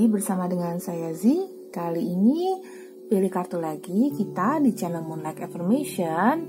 lagi 0.00 0.16
bersama 0.16 0.48
dengan 0.48 0.80
saya 0.80 1.12
Z. 1.12 1.28
Kali 1.68 2.00
ini 2.00 2.56
pilih 3.04 3.28
kartu 3.28 3.60
lagi 3.60 4.08
kita 4.16 4.56
di 4.56 4.72
channel 4.72 5.04
Moonlight 5.04 5.44
Affirmation 5.44 6.48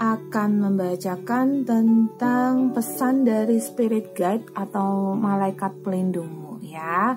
akan 0.00 0.50
membacakan 0.56 1.68
tentang 1.68 2.72
pesan 2.72 3.28
dari 3.28 3.60
spirit 3.60 4.16
guide 4.16 4.48
atau 4.56 5.12
malaikat 5.20 5.84
pelindungmu 5.84 6.64
ya. 6.64 7.12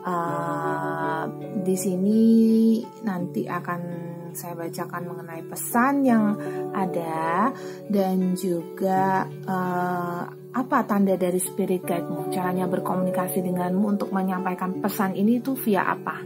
Uh, 0.00 1.28
di 1.60 1.76
sini 1.76 2.24
nanti 3.04 3.44
akan 3.44 3.80
saya 4.32 4.56
bacakan 4.56 5.12
mengenai 5.12 5.44
pesan 5.44 6.08
yang 6.08 6.40
ada 6.72 7.52
dan 7.92 8.32
juga 8.32 9.28
uh, 9.44 10.43
apa 10.54 10.86
tanda 10.86 11.18
dari 11.18 11.42
spirit 11.42 11.82
guide-mu, 11.82 12.30
caranya 12.30 12.70
berkomunikasi 12.70 13.42
denganmu 13.42 13.98
untuk 13.98 14.14
menyampaikan 14.14 14.78
pesan 14.78 15.18
ini 15.18 15.42
tuh 15.42 15.58
via 15.58 15.82
apa 15.82 16.22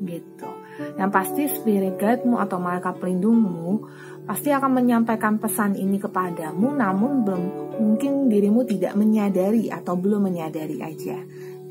gitu. 0.00 0.50
Yang 0.96 1.10
pasti 1.10 1.42
spirit 1.52 2.00
guide-mu 2.00 2.40
atau 2.40 2.56
malaikat 2.56 2.96
pelindungmu 2.96 3.84
pasti 4.24 4.52
akan 4.52 4.72
menyampaikan 4.76 5.40
pesan 5.40 5.76
ini 5.76 5.96
kepadamu 5.96 6.76
namun 6.76 7.24
belum 7.24 7.42
mungkin 7.80 8.28
dirimu 8.28 8.64
tidak 8.68 8.92
menyadari 8.92 9.72
atau 9.72 9.96
belum 9.96 10.28
menyadari 10.28 10.78
aja 10.84 11.18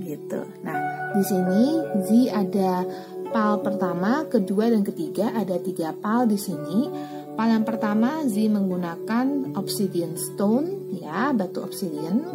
gitu. 0.01 0.41
Nah, 0.61 0.77
di 1.17 1.23
sini 1.25 1.63
Z 2.05 2.09
ada 2.29 2.85
pal 3.33 3.59
pertama, 3.59 4.25
kedua, 4.29 4.71
dan 4.71 4.85
ketiga 4.85 5.33
ada 5.33 5.57
tiga 5.59 5.91
pal 5.97 6.29
di 6.29 6.37
sini. 6.37 6.89
Pal 7.37 7.53
yang 7.53 7.69
pertama 7.69 8.25
Z 8.25 8.33
menggunakan 8.49 9.53
obsidian 9.53 10.17
stone 10.17 10.89
ya, 10.89 11.29
batu 11.37 11.61
obsidian. 11.61 12.25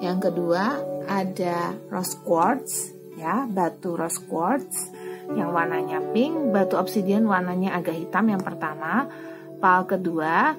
Yang 0.00 0.32
kedua 0.32 0.80
ada 1.04 1.76
rose 1.92 2.16
quartz 2.24 2.88
ya, 3.20 3.44
batu 3.44 4.00
rose 4.00 4.16
quartz 4.24 4.88
yang 5.36 5.52
warnanya 5.52 6.00
pink, 6.16 6.56
batu 6.56 6.80
obsidian 6.80 7.28
warnanya 7.28 7.76
agak 7.76 8.00
hitam 8.00 8.32
yang 8.32 8.40
pertama. 8.40 9.04
Pal 9.60 9.84
kedua 9.84 10.56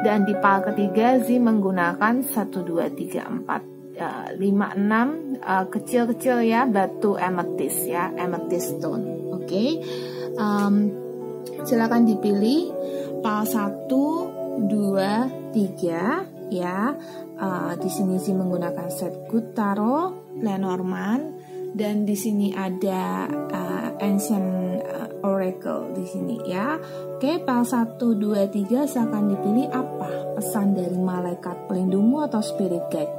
dan 0.00 0.24
di 0.24 0.32
pal 0.40 0.64
ketiga 0.72 1.20
Z 1.20 1.28
menggunakan 1.36 2.24
1 2.24 2.32
2 2.32 2.32
3 2.40 3.44
4 3.44 4.00
uh, 4.00 4.28
5 4.32 4.40
6 4.40 5.44
uh, 5.44 5.66
kecil-kecil 5.68 6.40
ya 6.40 6.64
batu 6.64 7.20
amethyst 7.20 7.84
ya 7.84 8.16
amethyst 8.16 8.80
stone. 8.80 9.04
Oke. 9.36 9.44
Okay? 9.44 9.68
Um, 10.40 11.04
silakan 11.64 12.04
dipilih 12.04 12.70
pal 13.26 13.42
1 13.42 13.90
2 14.70 15.50
3 15.50 16.54
ya. 16.54 16.94
Uh, 17.36 17.74
di 17.82 17.90
sini 17.90 18.22
sih 18.22 18.30
menggunakan 18.30 18.86
set 18.86 19.26
good 19.26 19.50
taro 19.50 20.30
Lenormand 20.38 21.34
dan 21.74 22.06
di 22.06 22.14
sini 22.14 22.54
ada 22.54 23.26
uh, 23.28 23.88
ancient 23.98 24.78
uh, 24.78 25.26
oracle 25.26 25.90
di 25.98 26.06
sini 26.06 26.38
ya. 26.46 26.78
Oke, 27.18 27.42
pal 27.42 27.66
1 27.66 27.98
2 27.98 28.46
3 28.46 28.86
silakan 28.86 29.34
dipilih 29.34 29.74
apa 29.74 30.38
pesan 30.38 30.78
dari 30.78 30.94
malaikat 30.94 31.66
pelindungmu 31.66 32.22
atau 32.30 32.38
spirit 32.38 32.86
guide. 32.94 33.14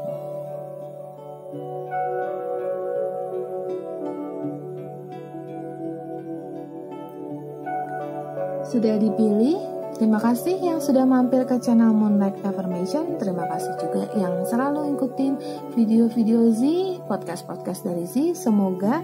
Sudah 8.72 8.96
dipilih? 9.00 9.77
Terima 9.98 10.22
kasih 10.22 10.62
yang 10.62 10.78
sudah 10.78 11.10
mampir 11.10 11.42
ke 11.50 11.58
channel 11.58 11.90
Moonlight 11.90 12.46
Affirmation. 12.46 13.18
Terima 13.18 13.50
kasih 13.50 13.74
juga 13.82 14.06
yang 14.14 14.46
selalu 14.46 14.94
ikutin 14.94 15.42
video-video 15.74 16.54
Z, 16.54 16.62
podcast-podcast 17.10 17.82
dari 17.82 18.06
Z. 18.06 18.38
Semoga 18.38 19.02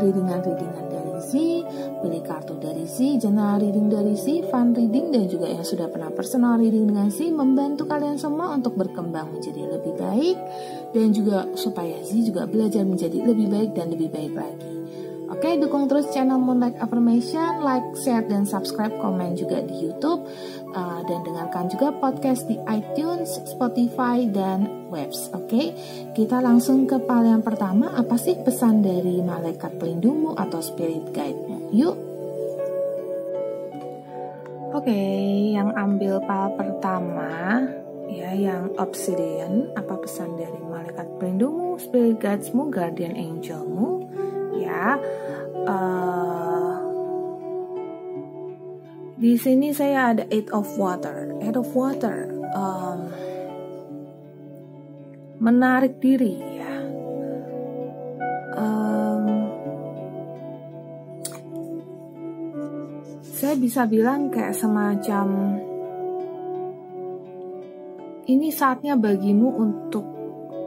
readingan-readingan 0.00 0.88
dari 0.88 1.20
Z, 1.20 1.32
pilih 2.00 2.24
kartu 2.24 2.56
dari 2.56 2.88
Z, 2.88 3.20
general 3.20 3.60
reading 3.60 3.92
dari 3.92 4.16
Z, 4.16 4.48
fun 4.48 4.72
reading, 4.72 5.12
dan 5.12 5.28
juga 5.28 5.52
yang 5.52 5.68
sudah 5.68 5.92
pernah 5.92 6.08
personal 6.08 6.56
reading 6.56 6.88
dengan 6.88 7.12
Z 7.12 7.28
membantu 7.28 7.84
kalian 7.84 8.16
semua 8.16 8.56
untuk 8.56 8.72
berkembang 8.72 9.36
menjadi 9.36 9.68
lebih 9.68 10.00
baik 10.00 10.40
dan 10.96 11.12
juga 11.12 11.44
supaya 11.60 12.00
Z 12.00 12.24
juga 12.24 12.48
belajar 12.48 12.88
menjadi 12.88 13.20
lebih 13.20 13.52
baik 13.52 13.76
dan 13.76 13.92
lebih 13.92 14.08
baik 14.08 14.32
lagi. 14.32 14.81
Oke, 15.42 15.58
dukung 15.58 15.90
terus 15.90 16.06
channel 16.14 16.38
Moonlight 16.38 16.78
Affirmation, 16.78 17.66
like, 17.66 17.82
share, 17.98 18.22
dan 18.30 18.46
subscribe, 18.46 18.94
komen 19.02 19.34
juga 19.34 19.58
di 19.58 19.74
YouTube, 19.74 20.22
uh, 20.70 21.02
dan 21.02 21.26
dengarkan 21.26 21.66
juga 21.66 21.90
podcast 21.98 22.46
di 22.46 22.62
iTunes, 22.70 23.42
Spotify, 23.50 24.22
dan 24.30 24.86
Webs. 24.86 25.34
Oke, 25.34 25.74
kita 26.14 26.38
langsung 26.38 26.86
ke 26.86 26.94
pal 27.02 27.26
yang 27.26 27.42
pertama. 27.42 27.90
Apa 27.90 28.14
sih 28.22 28.38
pesan 28.38 28.86
dari 28.86 29.18
malaikat 29.18 29.82
pelindungmu 29.82 30.38
atau 30.38 30.62
spirit 30.62 31.10
guide-mu? 31.10 31.74
Yuk. 31.74 31.96
Oke, 34.78 35.00
yang 35.58 35.74
ambil 35.74 36.22
pal 36.22 36.54
pertama 36.54 37.66
ya 38.06 38.30
yang 38.30 38.70
obsidian 38.78 39.74
apa 39.74 39.98
pesan 39.98 40.38
dari 40.38 40.60
malaikat 40.70 41.08
pelindungmu 41.18 41.82
spirit 41.82 42.22
guidesmu 42.22 42.70
guardian 42.70 43.18
angelmu 43.18 44.01
ya. 44.72 44.88
Uh, 45.68 46.74
di 49.20 49.36
sini 49.38 49.70
saya 49.70 50.16
ada 50.16 50.24
eight 50.32 50.48
of 50.50 50.66
water. 50.80 51.36
Eight 51.44 51.54
of 51.54 51.68
water 51.76 52.32
um, 52.56 53.12
menarik 55.38 56.00
diri 56.02 56.34
ya. 56.58 56.74
Um, 58.56 59.24
saya 63.22 63.54
bisa 63.58 63.86
bilang 63.86 64.30
kayak 64.30 64.54
semacam 64.54 65.58
ini 68.30 68.54
saatnya 68.54 68.94
bagimu 68.94 69.48
untuk 69.58 70.06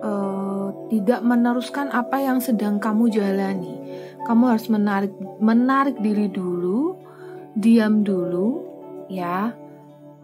uh, 0.03 0.67
tidak 0.91 1.23
meneruskan 1.23 1.87
apa 1.87 2.19
yang 2.19 2.43
sedang 2.43 2.77
kamu 2.83 3.07
jalani 3.07 3.84
kamu 4.25 4.43
harus 4.57 4.67
menarik 4.67 5.13
menarik 5.37 6.01
diri 6.01 6.27
dulu, 6.27 6.97
diam 7.53 8.01
dulu, 8.01 8.65
ya. 9.07 9.53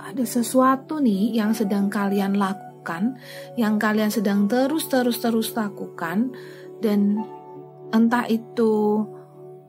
Ada 0.02 0.26
sesuatu 0.26 0.98
nih 0.98 1.38
yang 1.38 1.54
sedang 1.54 1.86
kalian 1.86 2.34
lakukan, 2.34 3.22
yang 3.54 3.78
kalian 3.78 4.10
sedang 4.10 4.50
terus-terus 4.50 5.22
terus 5.22 5.54
lakukan 5.54 6.34
dan 6.82 7.22
entah 7.94 8.26
itu 8.26 9.06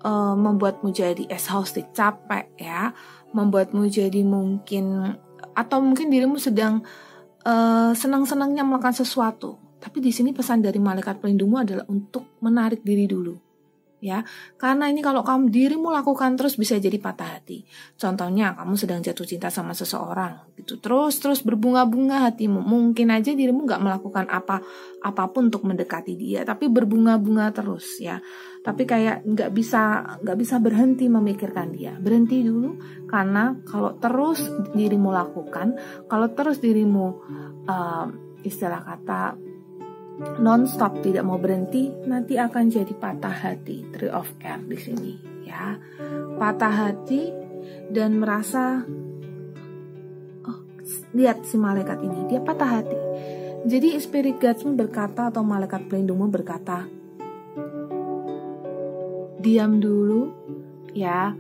uh, 0.01 0.33
membuatmu 0.33 0.89
jadi 0.89 1.29
exhausted, 1.29 1.93
capek 1.93 2.49
ya, 2.57 2.97
membuatmu 3.37 3.85
jadi 3.93 4.25
mungkin 4.25 5.13
atau 5.53 5.85
mungkin 5.85 6.09
dirimu 6.09 6.41
sedang 6.41 6.81
uh, 7.45 7.93
senang-senangnya 7.93 8.65
melakukan 8.65 8.97
sesuatu. 8.97 9.61
Tapi 9.77 10.01
di 10.01 10.17
sini 10.17 10.33
pesan 10.33 10.65
dari 10.65 10.81
malaikat 10.81 11.21
pelindungmu 11.21 11.59
adalah 11.61 11.85
untuk 11.93 12.41
menarik 12.41 12.81
diri 12.81 13.05
dulu 13.05 13.52
ya. 14.03 14.27
Karena 14.59 14.91
ini 14.91 14.99
kalau 14.99 15.23
kamu 15.23 15.49
dirimu 15.49 15.95
lakukan 15.95 16.35
terus 16.35 16.59
bisa 16.59 16.75
jadi 16.77 16.99
patah 16.99 17.39
hati. 17.39 17.63
Contohnya 17.95 18.59
kamu 18.59 18.75
sedang 18.75 18.99
jatuh 18.99 19.23
cinta 19.23 19.49
sama 19.49 19.73
seseorang 19.73 20.59
gitu. 20.59 20.83
Terus 20.83 21.23
terus 21.23 21.41
berbunga-bunga 21.47 22.27
hatimu. 22.29 22.59
Mungkin 22.59 23.15
aja 23.15 23.31
dirimu 23.31 23.63
nggak 23.65 23.81
melakukan 23.81 24.27
apa 24.27 24.59
apa 25.03 25.23
pun 25.31 25.47
untuk 25.49 25.63
mendekati 25.63 26.19
dia, 26.19 26.43
tapi 26.43 26.67
berbunga-bunga 26.67 27.55
terus 27.55 28.03
ya. 28.03 28.19
Tapi 28.67 28.83
kayak 28.83 29.23
nggak 29.23 29.51
bisa 29.55 30.03
nggak 30.21 30.39
bisa 30.39 30.59
berhenti 30.59 31.07
memikirkan 31.07 31.71
dia. 31.71 31.95
Berhenti 31.95 32.43
dulu 32.43 32.75
karena 33.07 33.55
kalau 33.63 33.95
terus 34.03 34.43
dirimu 34.75 35.15
lakukan, 35.15 35.79
kalau 36.11 36.27
terus 36.35 36.59
dirimu 36.59 37.07
uh, 37.71 38.07
istilah 38.43 38.83
kata 38.83 39.52
non-stop 40.39 41.01
tidak 41.01 41.25
mau 41.25 41.41
berhenti 41.41 41.91
nanti 42.07 42.37
akan 42.37 42.69
jadi 42.69 42.93
patah 42.97 43.33
hati. 43.33 43.89
Tree 43.91 44.13
of 44.13 44.29
air 44.45 44.61
di 44.63 44.79
sini 44.79 45.13
ya. 45.47 45.77
Patah 46.37 46.75
hati 46.75 47.33
dan 47.93 48.21
merasa 48.21 48.83
oh 50.47 50.59
lihat 51.17 51.45
si 51.47 51.57
malaikat 51.57 51.99
ini 52.05 52.29
dia 52.29 52.41
patah 52.43 52.71
hati. 52.81 52.99
Jadi 53.63 53.95
spirit 54.03 54.43
guides 54.43 54.67
berkata 54.67 55.31
atau 55.31 55.47
malaikat 55.47 55.87
pelindungmu 55.87 56.27
berkata 56.27 57.03
diam 59.43 59.83
dulu 59.83 60.31
ya 60.95 61.35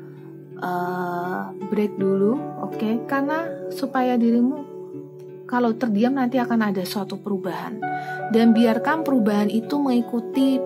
uh, 0.58 1.54
break 1.70 1.96
dulu 1.96 2.34
oke? 2.62 2.76
Okay? 2.76 2.98
karena 3.06 3.46
supaya 3.70 4.18
dirimu 4.18 4.71
kalau 5.52 5.76
terdiam 5.76 6.16
nanti 6.16 6.40
akan 6.40 6.72
ada 6.72 6.80
suatu 6.88 7.20
perubahan. 7.20 7.76
Dan 8.32 8.56
biarkan 8.56 9.04
perubahan 9.04 9.52
itu 9.52 9.76
mengikuti 9.76 10.56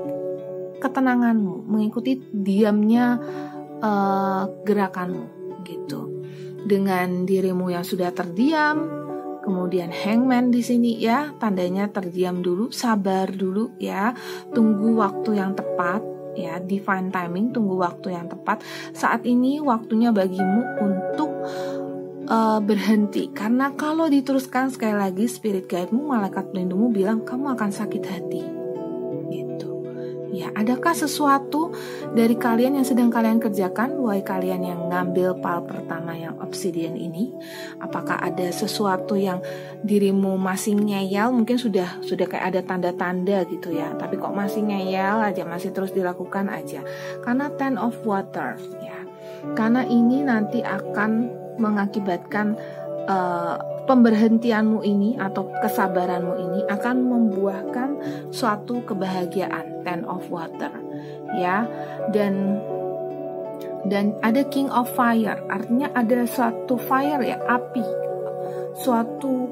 ketenanganmu, 0.78 1.66
mengikuti 1.66 2.22
diamnya 2.30 3.18
uh, 3.82 4.46
gerakanmu 4.62 5.26
gitu. 5.66 6.22
Dengan 6.62 7.26
dirimu 7.26 7.74
yang 7.74 7.82
sudah 7.82 8.14
terdiam, 8.14 8.86
kemudian 9.42 9.90
hangman 9.90 10.54
di 10.54 10.62
sini 10.62 11.02
ya, 11.02 11.34
tandanya 11.42 11.90
terdiam 11.90 12.38
dulu, 12.38 12.70
sabar 12.70 13.26
dulu 13.34 13.74
ya, 13.82 14.14
tunggu 14.54 14.94
waktu 15.02 15.42
yang 15.42 15.58
tepat 15.58 16.14
ya 16.36 16.60
divine 16.60 17.08
timing 17.08 17.48
tunggu 17.48 17.80
waktu 17.80 18.12
yang 18.12 18.28
tepat 18.28 18.60
saat 18.92 19.24
ini 19.24 19.56
waktunya 19.64 20.12
bagimu 20.12 20.84
untuk 20.84 21.35
uh, 22.26 22.58
berhenti. 22.62 23.30
Karena 23.30 23.72
kalau 23.74 24.10
diteruskan 24.10 24.70
sekali 24.70 24.94
lagi 24.94 25.26
spirit 25.30 25.70
guide-mu 25.70 26.10
malaikat 26.10 26.50
pelindungmu 26.50 26.92
bilang 26.92 27.22
kamu 27.22 27.54
akan 27.54 27.70
sakit 27.70 28.04
hati. 28.06 28.42
Gitu. 29.30 29.70
Ya 30.36 30.52
adakah 30.52 30.92
sesuatu 30.92 31.72
dari 32.12 32.36
kalian 32.36 32.76
yang 32.76 32.86
sedang 32.86 33.08
kalian 33.08 33.40
kerjakan 33.40 33.96
wahai 34.02 34.20
kalian 34.20 34.68
yang 34.68 34.80
ngambil 34.92 35.40
pal 35.40 35.64
pertama 35.64 36.12
yang 36.12 36.36
obsidian 36.42 36.98
ini? 36.98 37.32
Apakah 37.80 38.20
ada 38.20 38.50
sesuatu 38.52 39.16
yang 39.16 39.40
dirimu 39.80 40.36
masih 40.36 40.76
ngeyel? 40.76 41.32
Mungkin 41.32 41.56
sudah 41.56 42.04
sudah 42.04 42.26
kayak 42.28 42.52
ada 42.52 42.60
tanda-tanda 42.60 43.48
gitu 43.48 43.72
ya. 43.72 43.96
Tapi 43.96 44.20
kok 44.20 44.34
masih 44.34 44.66
ngeyel 44.66 45.24
aja 45.24 45.46
masih 45.48 45.72
terus 45.72 45.94
dilakukan 45.94 46.52
aja. 46.52 46.84
Karena 47.24 47.48
ten 47.56 47.80
of 47.80 47.96
water 48.04 48.60
ya. 48.82 48.98
Karena 49.56 49.86
ini 49.86 50.26
nanti 50.26 50.60
akan 50.60 51.45
mengakibatkan 51.56 52.56
uh, 53.06 53.56
pemberhentianmu 53.86 54.82
ini 54.82 55.14
atau 55.16 55.48
kesabaranmu 55.62 56.34
ini 56.36 56.60
akan 56.66 56.96
membuahkan 57.06 57.90
suatu 58.34 58.82
kebahagiaan 58.82 59.86
ten 59.86 60.02
of 60.04 60.26
water 60.28 60.72
ya. 61.38 61.64
Dan 62.10 62.60
dan 63.86 64.18
ada 64.26 64.42
king 64.50 64.66
of 64.66 64.90
fire 64.98 65.38
artinya 65.46 65.94
ada 65.94 66.26
suatu 66.26 66.74
fire 66.74 67.22
ya 67.22 67.38
api 67.46 67.86
suatu 68.74 69.46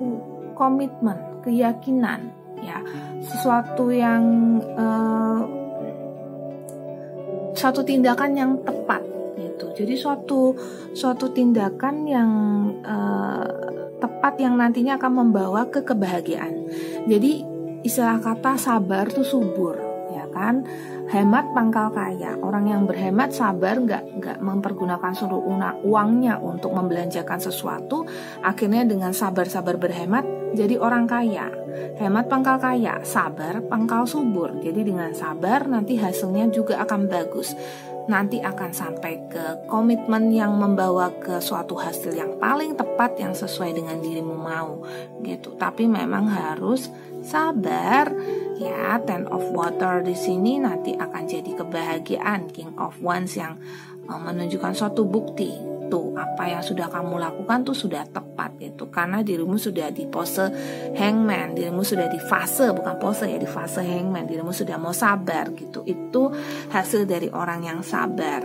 komitmen 0.59 1.43
keyakinan 1.47 2.35
ya. 2.61 2.83
Sesuatu 3.25 3.89
yang 3.95 4.25
uh, 4.75 5.41
suatu 7.55 7.81
tindakan 7.87 8.33
yang 8.35 8.53
tepat 8.67 9.01
jadi 9.75 9.95
suatu 9.99 10.55
suatu 10.95 11.35
tindakan 11.35 12.07
yang 12.07 12.31
uh, 12.87 13.47
tepat 13.99 14.39
yang 14.39 14.55
nantinya 14.55 14.97
akan 14.97 15.13
membawa 15.27 15.67
ke 15.69 15.83
kebahagiaan. 15.83 16.69
Jadi 17.11 17.43
istilah 17.85 18.21
kata 18.23 18.57
sabar 18.57 19.11
tuh 19.11 19.27
subur, 19.27 19.77
ya 20.13 20.25
kan? 20.31 20.65
Hemat 21.09 21.53
pangkal 21.53 21.93
kaya. 21.93 22.37
Orang 22.41 22.65
yang 22.69 22.89
berhemat 22.89 23.33
sabar 23.33 23.77
nggak 23.77 24.25
nggak 24.25 24.39
mempergunakan 24.41 25.13
seluruh 25.13 25.45
uangnya 25.85 26.41
untuk 26.41 26.73
membelanjakan 26.73 27.41
sesuatu, 27.41 28.09
akhirnya 28.41 28.89
dengan 28.89 29.13
sabar-sabar 29.13 29.77
berhemat 29.77 30.25
jadi 30.57 30.81
orang 30.81 31.05
kaya. 31.05 31.51
Hemat 31.99 32.31
pangkal 32.31 32.63
kaya, 32.63 33.03
sabar 33.03 33.59
pangkal 33.67 34.07
subur. 34.07 34.63
Jadi 34.63 34.87
dengan 34.87 35.11
sabar 35.13 35.67
nanti 35.67 35.99
hasilnya 35.99 36.49
juga 36.55 36.81
akan 36.81 37.11
bagus 37.11 37.53
nanti 38.05 38.41
akan 38.41 38.71
sampai 38.73 39.17
ke 39.33 39.65
komitmen 39.65 40.29
yang 40.29 40.53
membawa 40.57 41.09
ke 41.17 41.41
suatu 41.41 41.77
hasil 41.77 42.13
yang 42.13 42.37
paling 42.37 42.77
tepat 42.77 43.17
yang 43.17 43.33
sesuai 43.33 43.73
dengan 43.73 43.97
dirimu 44.01 44.37
mau 44.37 44.85
gitu. 45.25 45.57
Tapi 45.57 45.89
memang 45.89 46.29
harus 46.29 46.93
sabar 47.25 48.13
ya. 48.61 49.01
Ten 49.05 49.27
of 49.29 49.49
Water 49.53 50.05
di 50.05 50.15
sini 50.15 50.61
nanti 50.61 50.95
akan 50.95 51.23
jadi 51.25 51.51
kebahagiaan 51.57 52.53
King 52.53 52.77
of 52.77 53.01
Wands 53.01 53.35
yang 53.37 53.57
eh, 54.07 54.21
menunjukkan 54.21 54.73
suatu 54.77 55.09
bukti 55.09 55.74
itu 55.95 56.11
apa 56.19 56.51
yang 56.51 56.59
sudah 56.59 56.91
kamu 56.91 57.23
lakukan 57.23 57.63
tuh 57.63 57.77
sudah 57.79 58.03
tepat 58.11 58.59
gitu. 58.59 58.91
Karena 58.91 59.23
dirimu 59.23 59.55
sudah 59.55 59.95
di 59.95 60.11
pose 60.11 60.51
hangman 60.99 61.55
dirimu 61.55 61.87
sudah 61.87 62.11
di 62.11 62.19
fase 62.19 62.75
bukan 62.75 62.99
pose 62.99 63.31
ya 63.31 63.39
di 63.39 63.47
fase 63.47 63.87
hangman. 63.87 64.27
Dirimu 64.27 64.51
sudah 64.51 64.75
mau 64.75 64.91
sabar 64.91 65.55
gitu. 65.55 65.87
Itu 65.87 66.35
hasil 66.75 67.07
dari 67.07 67.31
orang 67.31 67.71
yang 67.71 67.81
sabar 67.87 68.43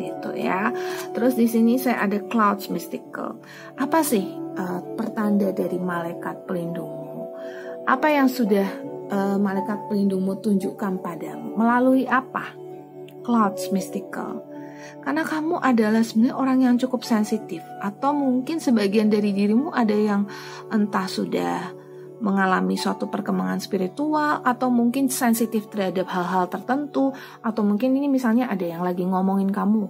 gitu 0.00 0.32
ya. 0.32 0.72
Terus 1.12 1.36
di 1.36 1.44
sini 1.44 1.76
saya 1.76 2.08
ada 2.08 2.24
clouds 2.24 2.72
mystical. 2.72 3.36
Apa 3.76 4.00
sih 4.00 4.24
uh, 4.56 4.80
pertanda 4.96 5.52
dari 5.52 5.76
malaikat 5.76 6.48
pelindungmu? 6.48 7.36
Apa 7.84 8.08
yang 8.08 8.32
sudah 8.32 8.64
uh, 9.12 9.36
malaikat 9.36 9.92
pelindungmu 9.92 10.40
tunjukkan 10.40 11.04
padamu? 11.04 11.52
Melalui 11.52 12.08
apa? 12.08 12.56
Clouds 13.28 13.68
mystical 13.76 14.47
karena 15.02 15.22
kamu 15.24 15.60
adalah 15.62 16.02
sebenarnya 16.04 16.36
orang 16.36 16.58
yang 16.64 16.74
cukup 16.76 17.02
sensitif. 17.06 17.62
Atau 17.80 18.12
mungkin 18.14 18.60
sebagian 18.60 19.08
dari 19.08 19.32
dirimu 19.32 19.72
ada 19.72 19.94
yang 19.94 20.28
entah 20.68 21.06
sudah 21.06 21.72
mengalami 22.18 22.74
suatu 22.74 23.06
perkembangan 23.06 23.62
spiritual 23.62 24.42
atau 24.42 24.68
mungkin 24.68 25.06
sensitif 25.06 25.70
terhadap 25.70 26.10
hal-hal 26.10 26.50
tertentu 26.50 27.14
atau 27.42 27.62
mungkin 27.62 27.94
ini 27.94 28.10
misalnya 28.10 28.50
ada 28.50 28.66
yang 28.66 28.82
lagi 28.82 29.06
ngomongin 29.06 29.54
kamu. 29.54 29.86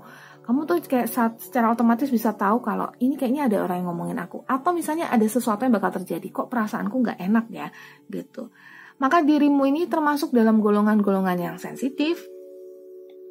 Kamu 0.48 0.64
tuh 0.64 0.80
kayak 0.80 1.12
saat, 1.12 1.36
secara 1.44 1.68
otomatis 1.68 2.08
bisa 2.08 2.32
tahu 2.32 2.64
kalau 2.64 2.88
ini 3.04 3.20
kayaknya 3.20 3.52
ada 3.52 3.68
orang 3.68 3.84
yang 3.84 3.88
ngomongin 3.92 4.16
aku. 4.16 4.48
Atau 4.48 4.72
misalnya 4.72 5.12
ada 5.12 5.24
sesuatu 5.28 5.64
yang 5.64 5.76
bakal 5.76 5.92
terjadi 6.00 6.24
kok 6.32 6.48
perasaanku 6.48 6.96
nggak 7.04 7.20
enak 7.20 7.46
ya 7.52 7.68
gitu. 8.08 8.48
Maka 8.96 9.20
dirimu 9.20 9.68
ini 9.68 9.84
termasuk 9.84 10.32
dalam 10.32 10.64
golongan-golongan 10.64 11.36
yang 11.36 11.56
sensitif 11.60 12.24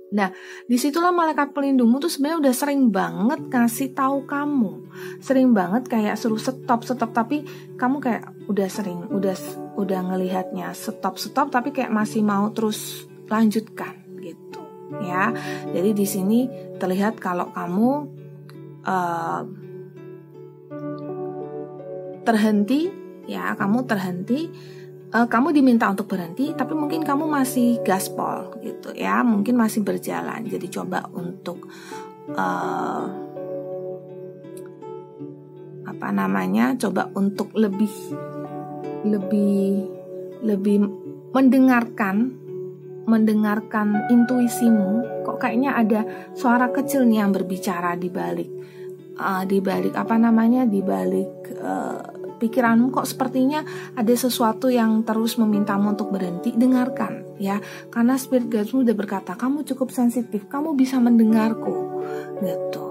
Nah, 0.07 0.31
di 0.63 0.79
situlah 0.79 1.11
malaikat 1.11 1.51
pelindungmu 1.51 1.99
tuh 1.99 2.07
sebenarnya 2.07 2.47
udah 2.47 2.53
sering 2.55 2.81
banget 2.95 3.51
kasih 3.51 3.91
tahu 3.91 4.23
kamu, 4.23 4.87
sering 5.19 5.51
banget 5.51 5.91
kayak 5.91 6.15
suruh 6.15 6.39
stop 6.39 6.87
stop. 6.87 7.11
Tapi 7.11 7.43
kamu 7.75 7.99
kayak 7.99 8.23
udah 8.47 8.67
sering, 8.71 9.11
udah 9.11 9.35
udah 9.75 9.99
ngelihatnya 10.07 10.71
stop 10.71 11.19
stop. 11.19 11.51
Tapi 11.51 11.75
kayak 11.75 11.91
masih 11.91 12.23
mau 12.23 12.47
terus 12.55 13.03
lanjutkan 13.27 13.99
gitu, 14.23 14.63
ya. 15.03 15.35
Jadi 15.75 15.89
di 15.91 16.07
sini 16.07 16.39
terlihat 16.79 17.19
kalau 17.19 17.51
kamu 17.51 17.91
uh, 18.87 19.41
terhenti, 22.23 22.87
ya. 23.27 23.59
Kamu 23.59 23.83
terhenti 23.83 24.47
uh, 25.13 25.27
kamu 25.27 25.55
diminta 25.55 25.87
untuk 25.87 26.09
berhenti, 26.11 26.51
tapi 26.55 26.73
mungkin 26.75 27.03
kamu 27.03 27.27
masih 27.27 27.79
gaspol 27.83 28.55
gitu 28.63 28.91
ya, 28.95 29.23
mungkin 29.23 29.55
masih 29.55 29.83
berjalan. 29.83 30.43
Jadi 30.47 30.67
coba 30.71 31.07
untuk 31.13 31.67
uh, 32.35 33.03
apa 35.87 36.07
namanya, 36.11 36.75
coba 36.75 37.07
untuk 37.15 37.55
lebih 37.55 37.91
lebih 39.07 39.87
lebih 40.43 40.83
mendengarkan 41.31 42.47
mendengarkan 43.07 44.11
intuisimu 44.11 45.23
kok 45.23 45.39
kayaknya 45.39 45.79
ada 45.79 46.01
suara 46.35 46.67
kecil 46.75 47.07
nih 47.07 47.23
yang 47.23 47.31
berbicara 47.31 47.95
di 47.95 48.11
balik 48.11 48.51
uh, 49.15 49.47
di 49.47 49.63
balik 49.63 49.95
apa 49.95 50.19
namanya 50.19 50.67
di 50.67 50.83
balik 50.83 51.55
uh, 51.55 52.16
pikiranmu 52.37 52.93
kok 52.93 53.09
sepertinya 53.09 53.65
ada 53.97 54.13
sesuatu 54.13 54.69
yang 54.69 55.03
terus 55.03 55.35
memintamu 55.41 55.93
untuk 55.93 56.13
berhenti, 56.13 56.53
dengarkan 56.53 57.27
ya. 57.41 57.61
Karena 57.89 58.17
spirit 58.17 58.49
guidesmu 58.49 58.85
udah 58.85 58.95
berkata, 58.97 59.33
kamu 59.37 59.65
cukup 59.65 59.93
sensitif, 59.93 60.45
kamu 60.49 60.73
bisa 60.77 60.97
mendengarku. 61.01 62.01
Gitu. 62.41 62.85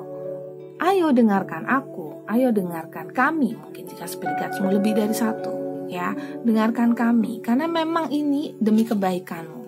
Ayo 0.83 1.11
dengarkan 1.11 1.67
aku, 1.67 2.26
ayo 2.29 2.53
dengarkan 2.53 3.11
kami. 3.11 3.55
Mungkin 3.57 3.87
jika 3.87 4.07
spirit 4.07 4.38
guidesmu 4.38 4.71
lebih 4.71 4.99
dari 4.99 5.15
satu, 5.15 5.87
ya. 5.91 6.15
Dengarkan 6.43 6.95
kami 6.95 7.43
karena 7.43 7.67
memang 7.67 8.11
ini 8.11 8.55
demi 8.59 8.87
kebaikanmu. 8.87 9.62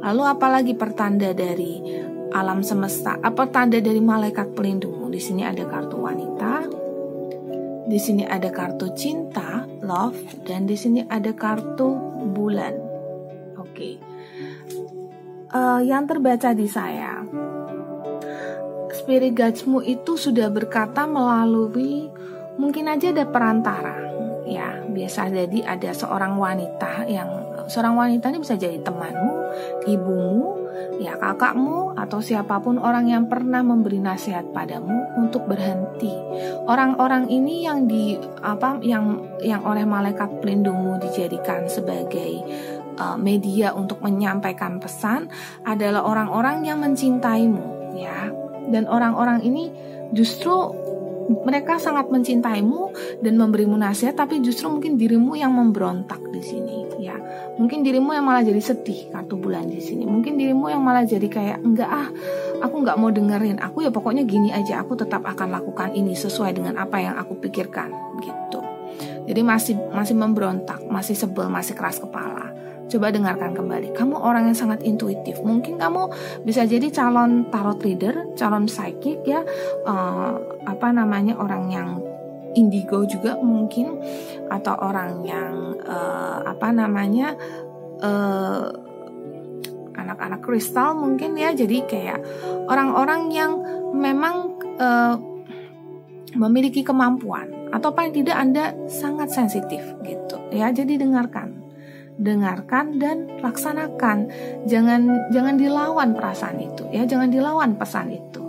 Lalu 0.00 0.22
apalagi 0.24 0.72
pertanda 0.72 1.36
dari 1.36 1.84
alam 2.30 2.62
semesta? 2.62 3.18
Apa 3.20 3.50
tanda 3.50 3.76
dari 3.82 3.98
malaikat 3.98 4.54
pelindungmu? 4.54 5.10
Di 5.10 5.20
sini 5.20 5.42
ada 5.42 5.66
kartu 5.66 5.89
di 7.90 7.98
sini 7.98 8.22
ada 8.22 8.54
kartu 8.54 8.94
cinta, 8.94 9.66
love, 9.82 10.46
dan 10.46 10.70
di 10.70 10.78
sini 10.78 11.02
ada 11.10 11.34
kartu 11.34 11.90
bulan. 12.30 12.78
Oke, 13.58 13.74
okay. 13.74 13.94
uh, 15.50 15.82
eh, 15.82 15.90
yang 15.90 16.06
terbaca 16.06 16.54
di 16.54 16.70
saya, 16.70 17.26
spirit 18.94 19.34
guidesmu 19.34 19.82
itu 19.82 20.14
sudah 20.14 20.46
berkata 20.54 21.02
melalui 21.10 22.06
mungkin 22.62 22.86
aja 22.86 23.10
ada 23.10 23.26
perantara, 23.26 23.98
ya 24.46 24.86
biasa 24.86 25.26
jadi 25.34 25.66
ada 25.66 25.90
seorang 25.90 26.38
wanita 26.38 27.10
yang 27.10 27.26
seorang 27.66 27.98
wanita 27.98 28.30
ini 28.30 28.38
bisa 28.38 28.54
jadi 28.54 28.78
temanmu, 28.86 29.34
ibumu, 29.90 30.59
ya 31.00 31.16
kakakmu 31.16 31.96
atau 31.96 32.20
siapa 32.20 32.60
pun 32.60 32.76
orang 32.76 33.08
yang 33.08 33.24
pernah 33.26 33.64
memberi 33.64 33.98
nasihat 33.98 34.52
padamu 34.52 35.16
untuk 35.16 35.48
berhenti. 35.48 36.12
Orang-orang 36.68 37.28
ini 37.32 37.64
yang 37.64 37.88
di 37.88 38.18
apa 38.44 38.80
yang 38.84 39.38
yang 39.40 39.64
oleh 39.64 39.88
malaikat 39.88 40.40
pelindungmu 40.44 41.00
dijadikan 41.00 41.66
sebagai 41.66 42.44
uh, 43.00 43.16
media 43.16 43.72
untuk 43.72 44.04
menyampaikan 44.04 44.76
pesan 44.82 45.32
adalah 45.64 46.04
orang-orang 46.04 46.66
yang 46.68 46.78
mencintaimu 46.84 47.96
ya. 47.96 48.28
Dan 48.70 48.86
orang-orang 48.86 49.42
ini 49.42 49.72
justru 50.14 50.89
mereka 51.28 51.76
sangat 51.76 52.08
mencintaimu 52.08 52.92
dan 53.20 53.34
memberimu 53.36 53.76
nasihat 53.76 54.16
tapi 54.16 54.40
justru 54.40 54.70
mungkin 54.72 54.96
dirimu 54.96 55.36
yang 55.36 55.52
memberontak 55.52 56.20
di 56.32 56.42
sini 56.42 56.80
ya. 57.00 57.16
Mungkin 57.56 57.80
dirimu 57.80 58.12
yang 58.12 58.24
malah 58.28 58.44
jadi 58.44 58.60
sedih 58.60 59.08
kartu 59.10 59.40
bulan 59.40 59.68
di 59.68 59.80
sini. 59.80 60.04
Mungkin 60.04 60.36
dirimu 60.36 60.68
yang 60.68 60.84
malah 60.84 61.08
jadi 61.08 61.26
kayak 61.26 61.58
enggak 61.64 61.88
ah 61.88 62.08
aku 62.60 62.74
nggak 62.84 62.96
mau 63.00 63.08
dengerin. 63.08 63.58
Aku 63.60 63.84
ya 63.84 63.90
pokoknya 63.90 64.28
gini 64.28 64.52
aja 64.52 64.84
aku 64.84 64.94
tetap 64.94 65.24
akan 65.24 65.48
lakukan 65.50 65.96
ini 65.96 66.12
sesuai 66.12 66.56
dengan 66.56 66.76
apa 66.76 67.00
yang 67.00 67.16
aku 67.16 67.40
pikirkan 67.40 67.90
gitu. 68.20 68.60
Jadi 69.24 69.40
masih 69.40 69.74
masih 69.94 70.16
memberontak 70.18 70.84
masih 70.90 71.16
sebel 71.16 71.48
masih 71.48 71.78
keras 71.78 72.02
kepala 72.02 72.49
Coba 72.90 73.14
dengarkan 73.14 73.54
kembali. 73.54 73.94
Kamu 73.94 74.18
orang 74.18 74.50
yang 74.50 74.58
sangat 74.58 74.82
intuitif. 74.82 75.38
Mungkin 75.46 75.78
kamu 75.78 76.10
bisa 76.42 76.66
jadi 76.66 76.90
calon 76.90 77.46
tarot 77.46 77.78
reader, 77.86 78.34
calon 78.34 78.66
psychic 78.66 79.22
ya, 79.22 79.46
uh, 79.86 80.34
apa 80.66 80.90
namanya 80.90 81.38
orang 81.38 81.70
yang 81.70 81.88
indigo 82.58 83.06
juga 83.06 83.38
mungkin, 83.38 83.94
atau 84.50 84.74
orang 84.74 85.22
yang 85.22 85.78
uh, 85.86 86.42
apa 86.50 86.74
namanya 86.74 87.38
uh, 88.02 88.74
anak-anak 89.94 90.42
kristal 90.42 90.98
mungkin 90.98 91.38
ya. 91.38 91.54
Jadi 91.54 91.86
kayak 91.86 92.18
orang-orang 92.66 93.30
yang 93.30 93.52
memang 93.94 94.58
uh, 94.82 95.14
memiliki 96.34 96.82
kemampuan 96.82 97.70
atau 97.70 97.94
paling 97.94 98.10
tidak 98.10 98.34
Anda 98.34 98.74
sangat 98.90 99.30
sensitif 99.30 99.82
gitu 100.02 100.42
ya. 100.50 100.74
Jadi 100.74 100.98
dengarkan 100.98 101.59
dengarkan 102.20 103.00
dan 103.00 103.40
laksanakan. 103.40 104.28
Jangan 104.68 105.32
jangan 105.32 105.56
dilawan 105.56 106.12
perasaan 106.12 106.60
itu 106.60 106.84
ya, 106.92 107.08
jangan 107.08 107.32
dilawan 107.32 107.80
pesan 107.80 108.12
itu. 108.12 108.44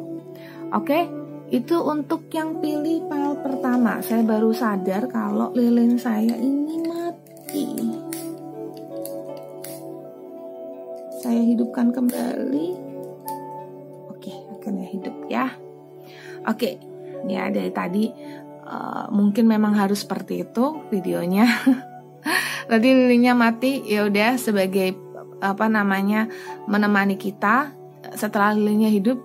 Oke, 0.75 1.07
itu 1.51 1.75
untuk 1.79 2.27
yang 2.31 2.59
pilih 2.59 3.07
file 3.07 3.39
pertama. 3.43 3.99
Saya 4.03 4.23
baru 4.23 4.51
sadar 4.51 5.07
kalau 5.07 5.51
lilin 5.55 5.95
saya 5.95 6.35
ini 6.35 6.75
mati. 6.83 7.67
Saya 11.19 11.41
hidupkan 11.43 11.91
kembali. 11.91 12.67
Oke, 14.15 14.31
akhirnya 14.47 14.87
hidup 14.95 15.15
ya. 15.27 15.51
Oke, 16.47 16.79
ya 17.27 17.51
dari 17.51 17.69
tadi 17.69 18.07
uh, 18.63 19.11
mungkin 19.11 19.45
memang 19.45 19.75
harus 19.75 20.07
seperti 20.07 20.47
itu 20.47 20.87
videonya. 20.87 21.47
tadi 22.71 22.95
lilinnya 22.95 23.35
mati 23.35 23.83
ya 23.83 24.07
udah 24.07 24.39
sebagai 24.39 24.95
apa 25.43 25.67
namanya 25.67 26.31
menemani 26.71 27.19
kita 27.19 27.75
setelah 28.15 28.55
lilinnya 28.55 28.87
hidup 28.87 29.19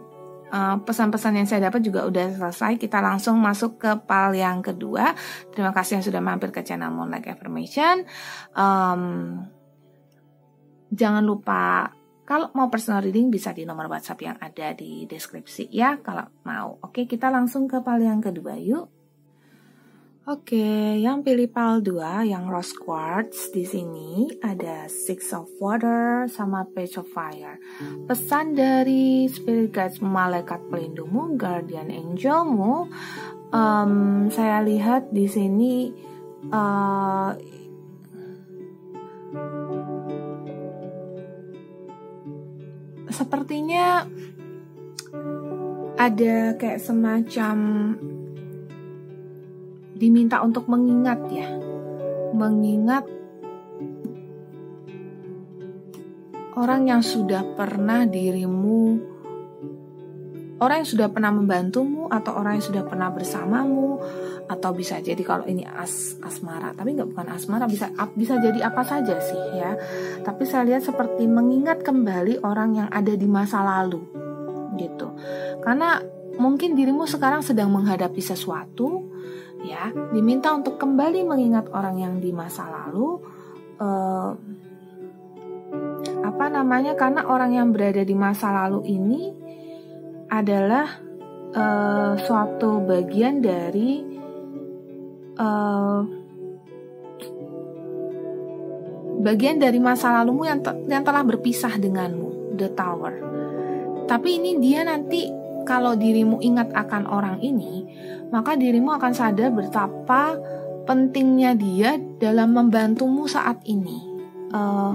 eh, 0.51 0.77
pesan-pesan 0.83 1.39
yang 1.39 1.47
saya 1.47 1.71
dapat 1.71 1.87
juga 1.87 2.03
udah 2.11 2.35
selesai 2.35 2.75
kita 2.75 2.99
langsung 2.99 3.39
masuk 3.39 3.79
ke 3.79 3.91
pal 4.03 4.35
yang 4.35 4.67
kedua 4.67 5.15
terima 5.55 5.71
kasih 5.71 6.03
yang 6.03 6.05
sudah 6.11 6.19
mampir 6.19 6.51
ke 6.51 6.67
channel 6.67 6.91
Moonlight 6.91 7.31
Affirmation 7.31 8.03
um, 8.59 9.47
jangan 10.91 11.23
lupa 11.23 11.95
kalau 12.27 12.51
mau 12.59 12.67
personal 12.67 13.07
reading 13.07 13.31
bisa 13.31 13.55
di 13.55 13.63
nomor 13.63 13.87
WhatsApp 13.87 14.19
yang 14.27 14.37
ada 14.43 14.75
di 14.75 15.07
deskripsi 15.07 15.71
ya 15.71 16.03
kalau 16.03 16.27
mau. 16.43 16.75
Oke, 16.83 17.07
kita 17.07 17.31
langsung 17.31 17.71
ke 17.71 17.79
pal 17.87 18.03
yang 18.03 18.19
kedua 18.19 18.59
yuk. 18.59 18.96
Oke, 20.27 20.99
yang 20.99 21.23
pilih 21.23 21.47
PAL 21.47 21.87
2 21.87 22.27
yang 22.27 22.51
rose 22.51 22.75
quartz 22.75 23.55
di 23.55 23.63
sini 23.63 24.27
ada 24.43 24.91
Six 24.91 25.31
of 25.31 25.47
Water 25.63 26.27
sama 26.27 26.67
Page 26.67 26.99
of 26.99 27.07
Fire. 27.15 27.63
Pesan 28.11 28.59
dari 28.59 29.31
Spirit 29.31 29.71
Guides 29.71 30.03
malaikat 30.03 30.67
pelindungmu, 30.67 31.39
guardian 31.39 31.95
angelmu, 31.95 32.91
um, 33.55 34.27
saya 34.27 34.67
lihat 34.67 35.15
di 35.15 35.31
sini 35.31 35.95
uh, 36.51 37.31
sepertinya 43.15 44.03
ada 45.95 46.59
kayak 46.59 46.83
semacam 46.83 47.57
diminta 49.97 50.45
untuk 50.45 50.69
mengingat 50.69 51.21
ya. 51.33 51.49
Mengingat 52.37 53.09
orang 56.57 56.89
yang 56.89 57.03
sudah 57.05 57.45
pernah 57.57 58.09
dirimu 58.09 59.17
orang 60.57 60.83
yang 60.83 60.89
sudah 60.89 61.09
pernah 61.13 61.29
membantumu 61.29 62.09
atau 62.09 62.33
orang 62.41 62.57
yang 62.57 62.65
sudah 62.65 62.83
pernah 62.89 63.13
bersamamu 63.13 64.01
atau 64.47 64.71
bisa 64.73 65.03
jadi 65.03 65.19
kalau 65.21 65.45
ini 65.45 65.67
as 65.67 66.17
asmara 66.23 66.73
tapi 66.73 66.95
nggak 66.97 67.13
bukan 67.13 67.29
asmara 67.35 67.67
bisa 67.69 67.93
bisa 68.15 68.41
jadi 68.41 68.65
apa 68.71 68.83
saja 68.87 69.21
sih 69.21 69.43
ya. 69.59 69.77
Tapi 70.25 70.43
saya 70.49 70.65
lihat 70.65 70.87
seperti 70.87 71.29
mengingat 71.29 71.85
kembali 71.85 72.41
orang 72.41 72.79
yang 72.79 72.89
ada 72.89 73.13
di 73.13 73.29
masa 73.29 73.61
lalu 73.61 74.01
gitu. 74.81 75.13
Karena 75.61 76.01
mungkin 76.41 76.73
dirimu 76.73 77.05
sekarang 77.05 77.45
sedang 77.45 77.69
menghadapi 77.73 78.23
sesuatu 78.23 79.06
ya. 79.71 79.91
Diminta 80.15 80.55
untuk 80.55 80.79
kembali 80.79 81.27
mengingat 81.27 81.67
orang 81.75 81.99
yang 81.99 82.15
di 82.23 82.31
masa 82.31 82.67
lalu 82.71 83.19
uh, 83.81 84.31
apa 86.23 86.47
namanya 86.53 86.95
karena 86.95 87.27
orang 87.27 87.55
yang 87.57 87.69
berada 87.73 88.03
di 88.05 88.15
masa 88.15 88.53
lalu 88.53 88.87
ini 88.93 89.23
adalah 90.31 90.87
uh, 91.55 92.13
suatu 92.19 92.83
bagian 92.83 93.41
dari 93.41 94.03
uh, 95.39 96.01
bagian 99.23 99.59
dari 99.59 99.79
masa 99.83 100.23
lalumu 100.23 100.47
yang, 100.47 100.61
te 100.63 100.71
yang 100.87 101.03
telah 101.03 101.23
berpisah 101.27 101.75
denganmu 101.79 102.55
the 102.59 102.71
tower. 102.75 103.15
Tapi 104.07 104.39
ini 104.39 104.63
dia 104.63 104.87
nanti 104.87 105.46
kalau 105.67 105.99
dirimu 105.99 106.39
ingat 106.39 106.71
akan 106.73 107.11
orang 107.11 107.43
ini 107.43 107.85
maka 108.31 108.59
dirimu 108.59 108.95
akan 108.95 109.13
sadar 109.15 109.51
betapa 109.55 110.39
pentingnya 110.87 111.59
dia 111.59 111.99
dalam 112.23 112.55
membantumu 112.55 113.27
saat 113.27 113.59
ini. 113.67 113.99
Uh, 114.55 114.95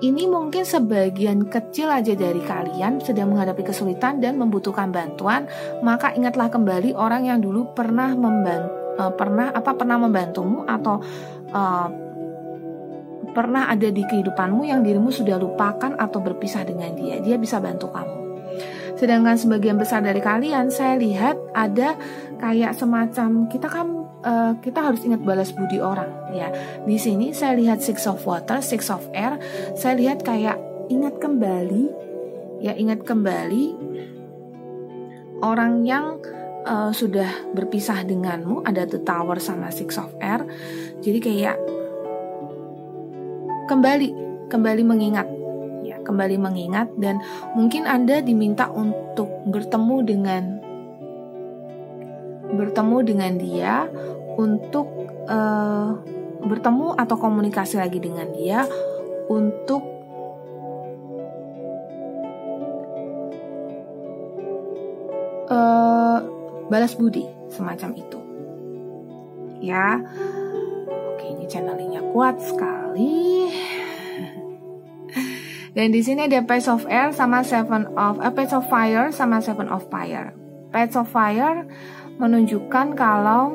ini 0.00 0.24
mungkin 0.24 0.64
sebagian 0.64 1.44
kecil 1.52 1.92
aja 1.92 2.16
dari 2.16 2.40
kalian 2.40 3.04
sedang 3.04 3.36
menghadapi 3.36 3.60
kesulitan 3.60 4.16
dan 4.16 4.40
membutuhkan 4.40 4.88
bantuan, 4.88 5.44
maka 5.84 6.16
ingatlah 6.16 6.48
kembali 6.48 6.96
orang 6.96 7.28
yang 7.28 7.44
dulu 7.44 7.76
pernah 7.76 8.16
membantu, 8.16 8.72
uh, 8.96 9.12
pernah 9.12 9.52
apa 9.52 9.76
pernah 9.76 10.00
membantumu 10.00 10.64
atau 10.64 11.04
uh, 11.52 12.09
pernah 13.32 13.70
ada 13.70 13.88
di 13.88 14.02
kehidupanmu 14.02 14.66
yang 14.66 14.82
dirimu 14.82 15.10
sudah 15.10 15.38
lupakan 15.38 15.94
atau 15.96 16.18
berpisah 16.18 16.66
dengan 16.66 16.94
dia. 16.94 17.18
Dia 17.22 17.36
bisa 17.38 17.62
bantu 17.62 17.90
kamu. 17.90 18.16
Sedangkan 19.00 19.40
sebagian 19.40 19.80
besar 19.80 20.04
dari 20.04 20.20
kalian 20.20 20.68
saya 20.68 21.00
lihat 21.00 21.38
ada 21.56 21.96
kayak 22.36 22.76
semacam 22.76 23.48
kita 23.48 23.68
kan 23.72 23.88
uh, 24.20 24.52
kita 24.60 24.92
harus 24.92 25.00
ingat 25.08 25.24
balas 25.24 25.56
budi 25.56 25.80
orang 25.80 26.10
ya. 26.36 26.52
Di 26.84 27.00
sini 27.00 27.32
saya 27.32 27.56
lihat 27.56 27.80
six 27.80 28.04
of 28.04 28.20
water, 28.28 28.60
six 28.60 28.92
of 28.92 29.00
air. 29.16 29.40
Saya 29.72 29.96
lihat 29.96 30.20
kayak 30.20 30.60
ingat 30.92 31.16
kembali 31.16 31.88
ya 32.60 32.76
ingat 32.76 33.08
kembali 33.08 33.72
orang 35.40 35.88
yang 35.88 36.20
uh, 36.68 36.92
sudah 36.92 37.56
berpisah 37.56 38.04
denganmu 38.04 38.68
ada 38.68 38.84
the 38.84 39.00
tower 39.00 39.40
sama 39.40 39.72
six 39.72 39.96
of 39.96 40.12
air. 40.20 40.44
Jadi 41.00 41.18
kayak 41.24 41.56
kembali 43.70 44.08
kembali 44.50 44.82
mengingat. 44.82 45.28
Kembali 46.00 46.42
mengingat 46.42 46.90
dan 46.98 47.22
mungkin 47.54 47.86
Anda 47.86 48.18
diminta 48.18 48.66
untuk 48.66 49.30
bertemu 49.46 49.96
dengan 50.02 50.42
bertemu 52.50 52.96
dengan 53.06 53.32
dia 53.38 53.86
untuk 54.34 54.90
uh, 55.30 56.02
bertemu 56.42 56.98
atau 56.98 57.14
komunikasi 57.14 57.78
lagi 57.78 58.02
dengan 58.02 58.26
dia 58.34 58.66
untuk 59.30 59.86
uh, 65.46 66.18
balas 66.66 66.98
budi 66.98 67.22
semacam 67.54 67.94
itu. 67.94 68.18
Ya 69.62 70.02
channelingnya 71.50 72.06
kuat 72.14 72.38
sekali 72.38 73.50
dan 75.70 75.94
di 75.94 76.02
sini 76.02 76.26
ada 76.26 76.42
Page 76.42 76.66
of 76.66 76.82
Air 76.90 77.14
sama 77.14 77.46
Seven 77.46 77.94
of 77.94 78.18
uh, 78.18 78.32
Page 78.34 78.54
of 78.58 78.66
Fire 78.66 79.14
sama 79.14 79.38
Seven 79.38 79.70
of 79.70 79.86
Fire. 79.86 80.34
Page 80.74 80.94
of 80.98 81.06
Fire 81.06 81.62
menunjukkan 82.18 82.98
kalau 82.98 83.54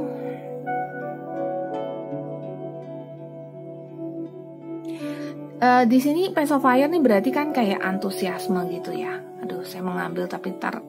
uh, 5.60 5.84
di 5.84 6.00
sini 6.00 6.32
Page 6.32 6.56
of 6.56 6.64
Fire 6.64 6.88
nih 6.88 7.04
berarti 7.04 7.30
kan 7.36 7.52
kayak 7.52 7.84
antusiasme 7.84 8.64
gitu 8.72 8.96
ya. 8.96 9.20
Aduh, 9.44 9.68
saya 9.68 9.84
mengambil 9.84 10.32
tapi 10.32 10.56
ntar 10.56 10.80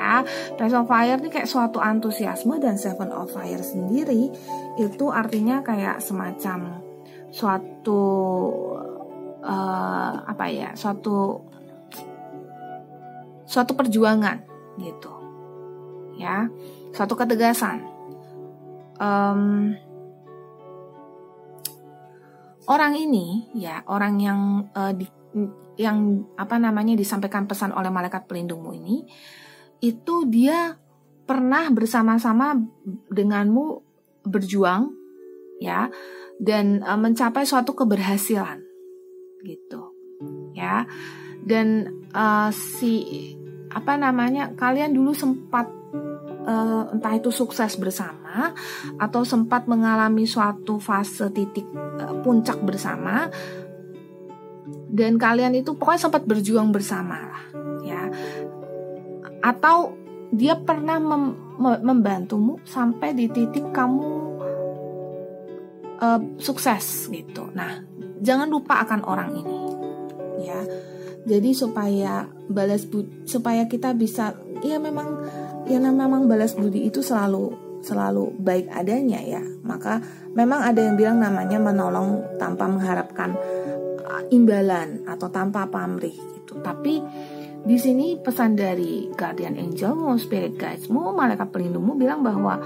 ya. 0.00 0.24
Of 0.56 0.88
Fire 0.88 1.20
ini 1.20 1.28
kayak 1.28 1.48
suatu 1.48 1.76
antusiasme 1.76 2.56
dan 2.56 2.80
Seven 2.80 3.12
of 3.12 3.28
Fire 3.28 3.60
sendiri 3.60 4.32
itu 4.80 5.04
artinya 5.12 5.60
kayak 5.60 6.00
semacam 6.00 6.80
suatu 7.28 8.02
uh, 9.44 10.14
apa 10.24 10.44
ya, 10.48 10.72
suatu 10.72 11.44
suatu 13.44 13.72
perjuangan 13.76 14.40
gitu. 14.80 15.12
Ya, 16.16 16.48
suatu 16.96 17.16
ketegasan. 17.16 17.84
Um, 19.00 19.72
orang 22.68 22.92
ini 22.96 23.48
ya, 23.56 23.80
orang 23.88 24.20
yang 24.20 24.40
uh, 24.76 24.92
di 24.92 25.08
yang 25.80 26.28
apa 26.36 26.60
namanya 26.60 26.92
disampaikan 26.92 27.48
pesan 27.48 27.72
oleh 27.72 27.88
malaikat 27.88 28.28
pelindungmu 28.28 28.76
ini 28.76 29.08
itu 29.80 30.28
dia 30.28 30.76
pernah 31.24 31.68
bersama-sama 31.70 32.58
denganmu 33.08 33.80
berjuang 34.26 34.92
ya 35.60 35.88
dan 36.40 36.80
e, 36.80 36.92
mencapai 36.96 37.44
suatu 37.44 37.72
keberhasilan 37.76 38.60
gitu 39.44 39.92
ya. 40.56 40.84
Dan 41.40 41.88
uh, 42.12 42.52
si 42.52 43.00
apa 43.72 43.96
namanya 43.96 44.52
kalian 44.52 44.92
dulu 44.92 45.16
sempat 45.16 45.72
uh, 46.44 46.92
entah 46.92 47.14
itu 47.16 47.30
sukses 47.32 47.78
bersama 47.80 48.52
atau 48.98 49.22
sempat 49.22 49.64
mengalami 49.70 50.26
suatu 50.26 50.76
fase 50.76 51.30
titik 51.32 51.64
uh, 51.96 52.18
puncak 52.20 52.60
bersama 52.60 53.30
dan 54.90 55.16
kalian 55.16 55.54
itu 55.54 55.78
pokoknya 55.78 56.10
sempat 56.10 56.22
berjuang 56.26 56.74
bersama 56.74 57.16
lah 57.30 57.44
ya 57.86 58.02
atau 59.40 59.96
dia 60.30 60.54
pernah 60.54 61.02
mem 61.02 61.50
membantumu 61.60 62.56
sampai 62.64 63.12
di 63.12 63.28
titik 63.28 63.68
kamu 63.74 64.08
uh, 66.00 66.20
sukses 66.40 67.10
gitu. 67.12 67.52
Nah 67.52 67.84
jangan 68.20 68.48
lupa 68.48 68.80
akan 68.84 69.00
orang 69.04 69.30
ini 69.36 69.58
ya. 70.44 70.60
Jadi 71.20 71.52
supaya 71.52 72.24
balas 72.48 72.88
budi, 72.88 73.28
supaya 73.28 73.68
kita 73.68 73.92
bisa 73.92 74.32
ya 74.64 74.80
memang 74.80 75.20
ya 75.68 75.76
memang 75.76 76.24
balas 76.24 76.56
budi 76.56 76.88
itu 76.88 77.04
selalu 77.04 77.52
selalu 77.84 78.32
baik 78.40 78.72
adanya 78.72 79.20
ya. 79.20 79.42
Maka 79.60 80.00
memang 80.32 80.64
ada 80.64 80.80
yang 80.80 80.96
bilang 80.96 81.20
namanya 81.20 81.60
menolong 81.60 82.40
tanpa 82.40 82.64
mengharapkan 82.72 83.36
imbalan 84.32 85.04
atau 85.04 85.28
tanpa 85.28 85.68
pamrih 85.68 86.16
gitu. 86.40 86.56
Tapi 86.64 87.04
di 87.60 87.76
sini 87.76 88.16
pesan 88.16 88.56
dari 88.56 89.12
guardian 89.12 89.56
angelmu, 89.60 90.16
spirit 90.16 90.56
guidesmu, 90.56 91.12
malaikat 91.12 91.52
pelindungmu 91.52 91.92
bilang 91.96 92.24
bahwa 92.24 92.56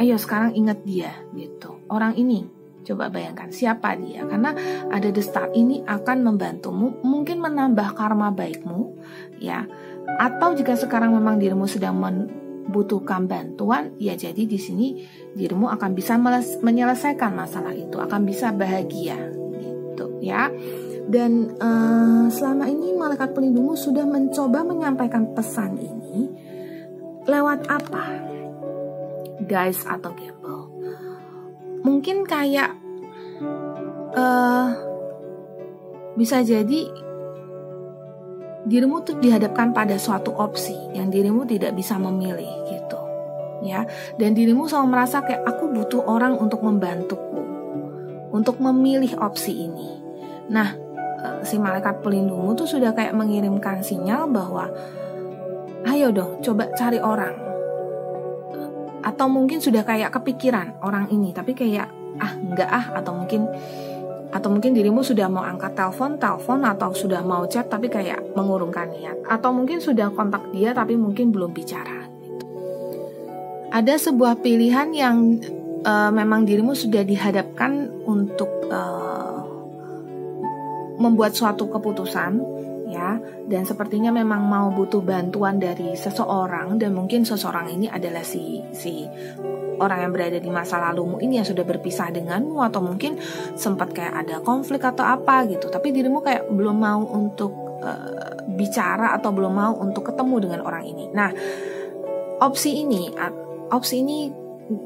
ayo 0.00 0.16
sekarang 0.16 0.56
ingat 0.56 0.80
dia 0.86 1.12
gitu. 1.36 1.82
Orang 1.92 2.16
ini 2.16 2.48
coba 2.88 3.12
bayangkan 3.12 3.52
siapa 3.52 4.00
dia 4.00 4.24
karena 4.24 4.56
ada 4.88 5.12
the 5.12 5.20
star 5.20 5.52
ini 5.52 5.84
akan 5.84 6.24
membantumu 6.24 6.96
mungkin 7.04 7.44
menambah 7.44 7.92
karma 7.92 8.32
baikmu 8.32 8.96
ya 9.36 9.68
atau 10.16 10.56
jika 10.56 10.72
sekarang 10.72 11.12
memang 11.12 11.36
dirimu 11.36 11.68
sedang 11.68 12.00
membutuhkan 12.00 13.28
bantuan 13.28 13.92
ya 14.00 14.16
jadi 14.16 14.40
di 14.48 14.56
sini 14.56 15.04
dirimu 15.36 15.68
akan 15.68 15.92
bisa 15.92 16.16
menyelesaikan 16.64 17.36
masalah 17.36 17.76
itu 17.76 18.00
akan 18.00 18.24
bisa 18.24 18.56
bahagia 18.56 19.36
ya. 20.20 20.50
Dan 21.08 21.56
uh, 21.56 22.28
selama 22.28 22.68
ini 22.68 22.92
malaikat 22.92 23.32
pelindungmu 23.32 23.72
sudah 23.72 24.04
mencoba 24.04 24.60
menyampaikan 24.60 25.32
pesan 25.32 25.80
ini 25.80 26.28
lewat 27.24 27.64
apa? 27.68 28.04
Guys 29.48 29.80
atau 29.88 30.12
gamble. 30.12 30.68
Mungkin 31.80 32.28
kayak 32.28 32.76
uh, 34.12 34.68
bisa 36.18 36.44
jadi 36.44 36.92
dirimu 38.68 39.00
tuh 39.00 39.16
dihadapkan 39.16 39.72
pada 39.72 39.96
suatu 39.96 40.36
opsi 40.36 40.76
yang 40.92 41.08
dirimu 41.08 41.48
tidak 41.48 41.72
bisa 41.72 41.96
memilih 41.96 42.68
gitu 42.68 43.00
ya 43.64 43.86
dan 44.20 44.36
dirimu 44.36 44.68
selalu 44.68 44.92
merasa 44.92 45.24
kayak 45.24 45.46
aku 45.46 45.72
butuh 45.72 46.04
orang 46.04 46.36
untuk 46.36 46.60
membantuku 46.60 47.40
untuk 48.34 48.60
memilih 48.60 49.14
opsi 49.24 49.70
ini 49.70 50.08
Nah, 50.48 50.72
eh, 51.18 51.40
si 51.42 51.58
malaikat 51.58 52.00
pelindungmu 52.00 52.54
tuh 52.54 52.68
sudah 52.68 52.94
kayak 52.94 53.14
mengirimkan 53.14 53.82
sinyal 53.82 54.30
bahwa 54.30 54.70
ayo 55.88 56.10
dong 56.10 56.40
coba 56.42 56.70
cari 56.74 56.98
orang. 56.98 57.34
Atau 59.02 59.30
mungkin 59.30 59.62
sudah 59.62 59.86
kayak 59.86 60.10
kepikiran 60.14 60.82
orang 60.82 61.08
ini 61.14 61.30
tapi 61.30 61.54
kayak 61.54 61.88
ah 62.18 62.32
enggak 62.34 62.70
ah 62.70 62.84
atau 62.98 63.14
mungkin 63.14 63.46
atau 64.28 64.52
mungkin 64.52 64.76
dirimu 64.76 65.00
sudah 65.00 65.24
mau 65.32 65.40
angkat 65.40 65.72
telepon, 65.72 66.20
telepon 66.20 66.60
atau 66.60 66.92
sudah 66.92 67.24
mau 67.24 67.48
chat 67.48 67.64
tapi 67.64 67.88
kayak 67.88 68.20
mengurungkan 68.36 68.92
niat 68.92 69.16
atau 69.24 69.56
mungkin 69.56 69.80
sudah 69.80 70.12
kontak 70.12 70.44
dia 70.52 70.76
tapi 70.76 71.00
mungkin 71.00 71.32
belum 71.32 71.56
bicara. 71.56 72.04
Gitu. 72.20 72.44
Ada 73.72 73.96
sebuah 73.96 74.44
pilihan 74.44 74.92
yang 74.92 75.40
uh, 75.84 76.12
memang 76.12 76.44
dirimu 76.44 76.76
sudah 76.76 77.08
dihadapkan 77.08 77.88
untuk 78.04 78.68
uh, 78.68 79.07
membuat 80.98 81.32
suatu 81.34 81.70
keputusan 81.70 82.32
ya. 82.90 83.16
Dan 83.48 83.64
sepertinya 83.64 84.12
memang 84.12 84.44
mau 84.44 84.68
butuh 84.68 85.00
bantuan 85.00 85.56
dari 85.56 85.96
seseorang 85.96 86.76
dan 86.76 86.92
mungkin 86.92 87.24
seseorang 87.24 87.72
ini 87.72 87.88
adalah 87.88 88.20
si 88.20 88.60
si 88.76 89.08
orang 89.78 90.04
yang 90.04 90.12
berada 90.12 90.38
di 90.42 90.50
masa 90.50 90.82
lalumu 90.82 91.22
ini 91.22 91.38
yang 91.38 91.46
sudah 91.46 91.62
berpisah 91.62 92.10
denganmu 92.10 92.58
atau 92.66 92.82
mungkin 92.82 93.16
sempat 93.54 93.94
kayak 93.94 94.26
ada 94.26 94.36
konflik 94.42 94.82
atau 94.82 95.06
apa 95.06 95.46
gitu. 95.48 95.70
Tapi 95.70 95.94
dirimu 95.94 96.20
kayak 96.20 96.50
belum 96.50 96.76
mau 96.76 97.00
untuk 97.06 97.80
uh, 97.80 98.44
bicara 98.58 99.14
atau 99.14 99.30
belum 99.30 99.54
mau 99.54 99.72
untuk 99.78 100.10
ketemu 100.10 100.36
dengan 100.44 100.60
orang 100.66 100.84
ini. 100.84 101.04
Nah 101.14 101.30
opsi 102.42 102.82
ini 102.84 103.14
opsi 103.70 104.02
ini 104.02 104.28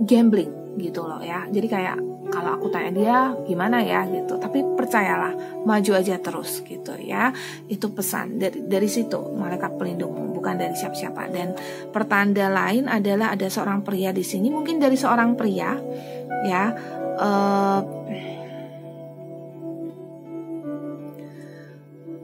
gambling 0.04 0.78
gitu 0.78 1.04
loh 1.04 1.20
ya. 1.24 1.48
Jadi 1.48 1.66
kayak 1.66 1.96
kalau 2.32 2.56
aku 2.56 2.72
tanya 2.72 2.90
dia 2.92 3.16
gimana 3.44 3.84
ya? 3.84 4.08
gitu. 4.08 4.40
Tapi 4.40 4.64
percayalah 4.92 5.64
maju 5.64 5.92
aja 5.96 6.20
terus 6.20 6.60
gitu 6.68 6.92
ya. 7.00 7.32
Itu 7.64 7.96
pesan 7.96 8.36
dari 8.36 8.60
dari 8.68 8.84
situ 8.92 9.16
malaikat 9.32 9.80
pelindung 9.80 10.36
bukan 10.36 10.60
dari 10.60 10.76
siapa-siapa. 10.76 11.32
Dan 11.32 11.56
pertanda 11.88 12.52
lain 12.52 12.92
adalah 12.92 13.32
ada 13.32 13.48
seorang 13.48 13.80
pria 13.80 14.12
di 14.12 14.20
sini 14.20 14.52
mungkin 14.52 14.76
dari 14.76 15.00
seorang 15.00 15.32
pria 15.32 15.72
ya 16.44 16.76
uh, 17.16 17.80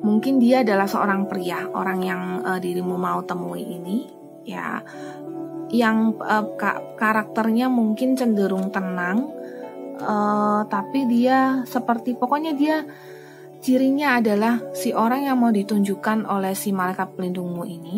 mungkin 0.05 0.37
dia 0.37 0.61
adalah 0.61 0.85
seorang 0.85 1.25
pria 1.25 1.73
orang 1.73 2.05
yang 2.05 2.23
uh, 2.45 2.61
dirimu 2.61 3.01
mau 3.01 3.25
temui 3.25 3.65
ini 3.65 4.05
ya. 4.45 4.85
Yang 5.73 6.21
uh, 6.21 6.45
karakternya 7.01 7.73
mungkin 7.73 8.13
cenderung 8.13 8.69
tenang 8.69 9.33
uh, 10.01 10.63
tapi 10.67 11.07
dia 11.11 11.63
seperti 11.67 12.15
pokoknya 12.15 12.53
dia 12.55 12.87
cirinya 13.59 14.23
adalah 14.23 14.63
si 14.75 14.95
orang 14.95 15.27
yang 15.27 15.39
mau 15.39 15.51
ditunjukkan 15.51 16.27
oleh 16.27 16.55
si 16.55 16.71
malaikat 16.71 17.15
pelindungmu 17.19 17.63
ini. 17.67 17.97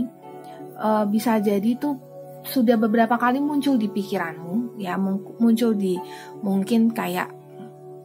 Uh, 0.80 1.04
bisa 1.04 1.36
jadi 1.36 1.76
tuh 1.76 2.10
sudah 2.40 2.80
beberapa 2.80 3.20
kali 3.20 3.36
muncul 3.36 3.76
di 3.76 3.92
pikiranmu 3.92 4.80
ya 4.80 4.96
muncul 4.96 5.76
di 5.76 6.00
mungkin 6.40 6.88
kayak 6.88 7.28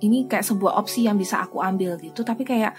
ini 0.04 0.28
kayak 0.28 0.44
sebuah 0.44 0.76
opsi 0.76 1.08
yang 1.08 1.16
bisa 1.16 1.40
aku 1.40 1.64
ambil 1.64 1.96
gitu 1.96 2.22
tapi 2.28 2.44
kayak 2.44 2.76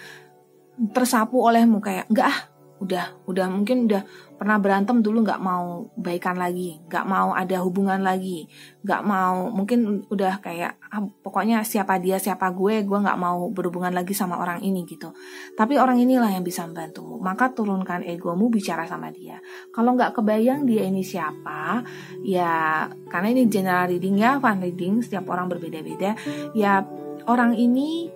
tersapu 0.93 1.41
olehmu 1.41 1.81
kayak 1.81 2.05
enggak 2.13 2.29
ah 2.29 2.39
udah 2.77 3.25
udah 3.25 3.49
mungkin 3.49 3.89
udah 3.89 4.05
pernah 4.37 4.61
berantem 4.61 5.01
dulu 5.01 5.25
nggak 5.25 5.41
mau 5.41 5.89
baikan 5.97 6.37
lagi 6.37 6.77
nggak 6.93 7.09
mau 7.09 7.33
ada 7.33 7.65
hubungan 7.65 8.05
lagi 8.05 8.45
nggak 8.85 9.01
mau 9.01 9.49
mungkin 9.49 10.05
udah 10.13 10.45
kayak 10.45 10.77
ah, 10.97 11.05
pokoknya 11.05 11.61
siapa 11.61 12.01
dia 12.01 12.17
siapa 12.17 12.49
gue 12.57 12.81
gue 12.89 12.99
nggak 13.05 13.21
mau 13.21 13.53
berhubungan 13.53 13.93
lagi 13.93 14.17
sama 14.17 14.41
orang 14.41 14.65
ini 14.65 14.89
gitu. 14.89 15.13
Tapi 15.53 15.77
orang 15.77 16.01
inilah 16.01 16.33
yang 16.33 16.41
bisa 16.41 16.65
membantumu. 16.65 17.21
Maka 17.21 17.53
turunkan 17.53 18.01
egomu 18.01 18.49
bicara 18.49 18.89
sama 18.89 19.13
dia. 19.13 19.37
Kalau 19.69 19.93
nggak 19.93 20.17
kebayang 20.17 20.65
dia 20.65 20.89
ini 20.89 21.05
siapa 21.05 21.85
ya 22.25 22.89
karena 23.13 23.29
ini 23.37 23.43
general 23.53 23.93
reading 23.93 24.17
ya 24.17 24.41
fan 24.41 24.65
reading 24.65 25.05
setiap 25.05 25.29
orang 25.29 25.53
berbeda-beda 25.53 26.17
ya 26.57 26.81
orang 27.29 27.59
ini 27.59 28.09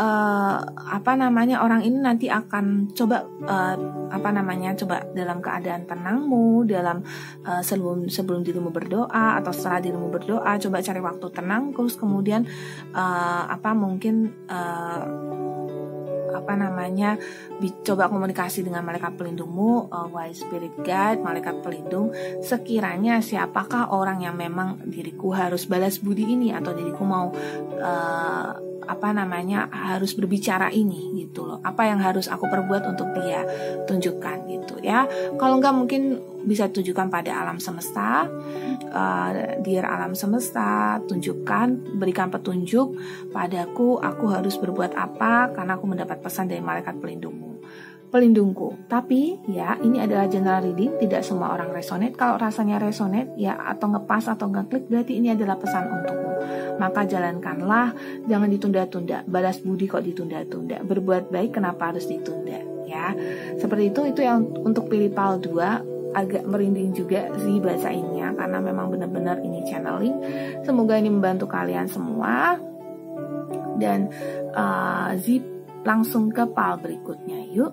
uh, 0.00 0.56
apa 0.96 1.12
namanya 1.14 1.60
orang 1.60 1.84
ini 1.84 2.00
nanti 2.00 2.26
akan 2.32 2.90
coba 2.96 3.28
uh, 3.44 3.76
apa 4.08 4.28
namanya 4.32 4.72
coba 4.80 5.04
dalam 5.12 5.44
keadaan 5.44 5.84
tenangmu 5.84 6.64
dalam 6.64 7.04
uh, 7.44 7.60
sebelum 7.60 8.08
sebelum 8.08 8.40
dirimu 8.40 8.72
berdoa 8.72 9.36
atau 9.38 9.52
setelah 9.52 9.84
dirimu 9.84 10.08
berdoa 10.08 10.56
coba 10.56 10.80
cari 10.80 11.00
waktu 11.04 11.26
tenang 11.30 11.76
terus 11.76 11.94
kemudian 12.00 12.48
uh, 12.96 13.44
apa 13.52 13.76
mungkin 13.76 14.32
uh, 14.48 15.04
apa 16.30 16.56
namanya 16.56 17.20
coba 17.84 18.08
komunikasi 18.08 18.64
dengan 18.64 18.86
malaikat 18.86 19.12
pelindungmu 19.18 19.92
uh, 19.92 20.08
wise 20.08 20.40
spirit 20.40 20.72
guide 20.80 21.20
malaikat 21.20 21.60
pelindung. 21.60 22.14
Sekiranya 22.40 23.20
siapakah 23.20 23.92
orang 23.92 24.24
yang 24.24 24.38
memang 24.38 24.88
diriku 24.88 25.36
harus 25.36 25.68
balas 25.68 26.00
budi 26.00 26.24
ini 26.24 26.54
atau 26.54 26.72
diriku 26.72 27.04
mau 27.04 27.28
uh, 27.76 28.69
apa 28.90 29.14
namanya 29.14 29.70
harus 29.70 30.18
berbicara 30.18 30.74
ini 30.74 31.14
gitu 31.22 31.46
loh 31.46 31.62
apa 31.62 31.86
yang 31.86 32.02
harus 32.02 32.26
aku 32.26 32.50
perbuat 32.50 32.90
untuk 32.90 33.14
dia 33.14 33.46
tunjukkan 33.86 34.50
gitu 34.50 34.82
ya 34.82 35.06
kalau 35.38 35.62
enggak 35.62 35.74
mungkin 35.78 36.02
bisa 36.42 36.66
tunjukkan 36.66 37.06
pada 37.06 37.46
alam 37.46 37.62
semesta 37.62 38.26
uh, 38.90 39.30
dear 39.62 39.86
alam 39.86 40.18
semesta 40.18 40.98
tunjukkan 41.06 42.00
berikan 42.02 42.34
petunjuk 42.34 42.98
padaku 43.30 44.02
aku 44.02 44.24
harus 44.34 44.58
berbuat 44.58 44.98
apa 44.98 45.54
karena 45.54 45.78
aku 45.78 45.86
mendapat 45.86 46.18
pesan 46.18 46.50
dari 46.50 46.58
malaikat 46.58 46.98
pelindungmu 46.98 47.50
pelindungku. 48.10 48.90
Tapi 48.90 49.38
ya 49.46 49.78
ini 49.80 50.02
adalah 50.02 50.26
general 50.26 50.66
reading, 50.66 50.98
tidak 50.98 51.22
semua 51.22 51.54
orang 51.54 51.70
resonate. 51.70 52.18
Kalau 52.18 52.36
rasanya 52.36 52.82
resonate 52.82 53.30
ya 53.38 53.54
atau 53.54 53.86
ngepas 53.86 54.26
atau 54.26 54.50
ngeklik 54.50 54.90
berarti 54.90 55.22
ini 55.22 55.30
adalah 55.30 55.56
pesan 55.56 55.86
untukmu. 55.86 56.29
Maka 56.80 57.04
jalankanlah, 57.04 57.92
jangan 58.24 58.48
ditunda-tunda. 58.48 59.28
Balas 59.28 59.60
budi 59.60 59.84
kok 59.84 60.00
ditunda-tunda. 60.00 60.80
Berbuat 60.80 61.28
baik 61.28 61.60
kenapa 61.60 61.92
harus 61.92 62.08
ditunda 62.08 62.70
ya. 62.90 63.14
Seperti 63.54 63.94
itu 63.94 64.00
itu 64.10 64.20
yang 64.26 64.42
untuk 64.66 64.90
pilih 64.90 65.14
PAL 65.14 65.38
2 65.38 66.10
agak 66.10 66.42
merinding 66.42 66.90
juga 66.90 67.30
sih 67.38 67.62
bacainnya 67.62 68.34
karena 68.34 68.58
memang 68.58 68.90
benar-benar 68.90 69.38
ini 69.46 69.62
channeling. 69.62 70.18
Semoga 70.66 70.98
ini 70.98 71.12
membantu 71.12 71.46
kalian 71.46 71.86
semua. 71.86 72.58
Dan 73.80 74.12
uh, 74.52 75.16
zip 75.16 75.40
langsung 75.88 76.28
ke 76.28 76.44
pal 76.52 76.76
berikutnya 76.76 77.48
yuk. 77.48 77.72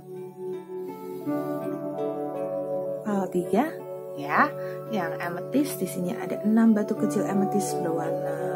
Pal 3.04 3.26
3 3.28 4.22
ya. 4.22 4.48
Yang 4.88 5.12
ametis 5.20 5.70
di 5.76 5.88
sini 5.89 6.12
ada 6.15 6.39
6 6.46 6.54
batu 6.72 6.96
kecil 6.96 7.28
ametis 7.28 7.76
berwarna 7.76 8.47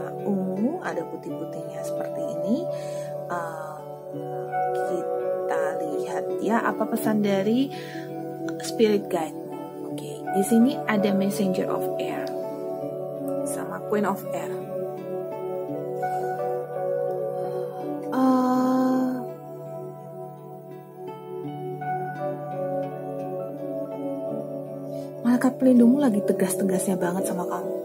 ada 0.84 1.06
putih-putihnya 1.08 1.82
seperti 1.86 2.22
ini. 2.22 2.58
Uh, 3.32 3.78
kita 4.92 5.62
lihat 5.80 6.26
ya 6.44 6.60
apa 6.66 6.84
pesan 6.90 7.24
dari 7.24 7.72
spirit 8.60 9.08
guide 9.08 9.42
di 10.32 10.44
sini 10.48 10.80
ada 10.88 11.12
Messenger 11.12 11.68
of 11.68 11.84
Air 12.00 12.24
sama 13.44 13.84
Queen 13.92 14.08
of 14.08 14.24
Air. 14.32 14.52
Uh, 18.16 19.12
malaikat 25.28 25.60
pelindungmu 25.60 26.00
lagi 26.00 26.24
tegas-tegasnya 26.24 26.96
banget 26.96 27.28
sama 27.28 27.44
kamu. 27.52 27.81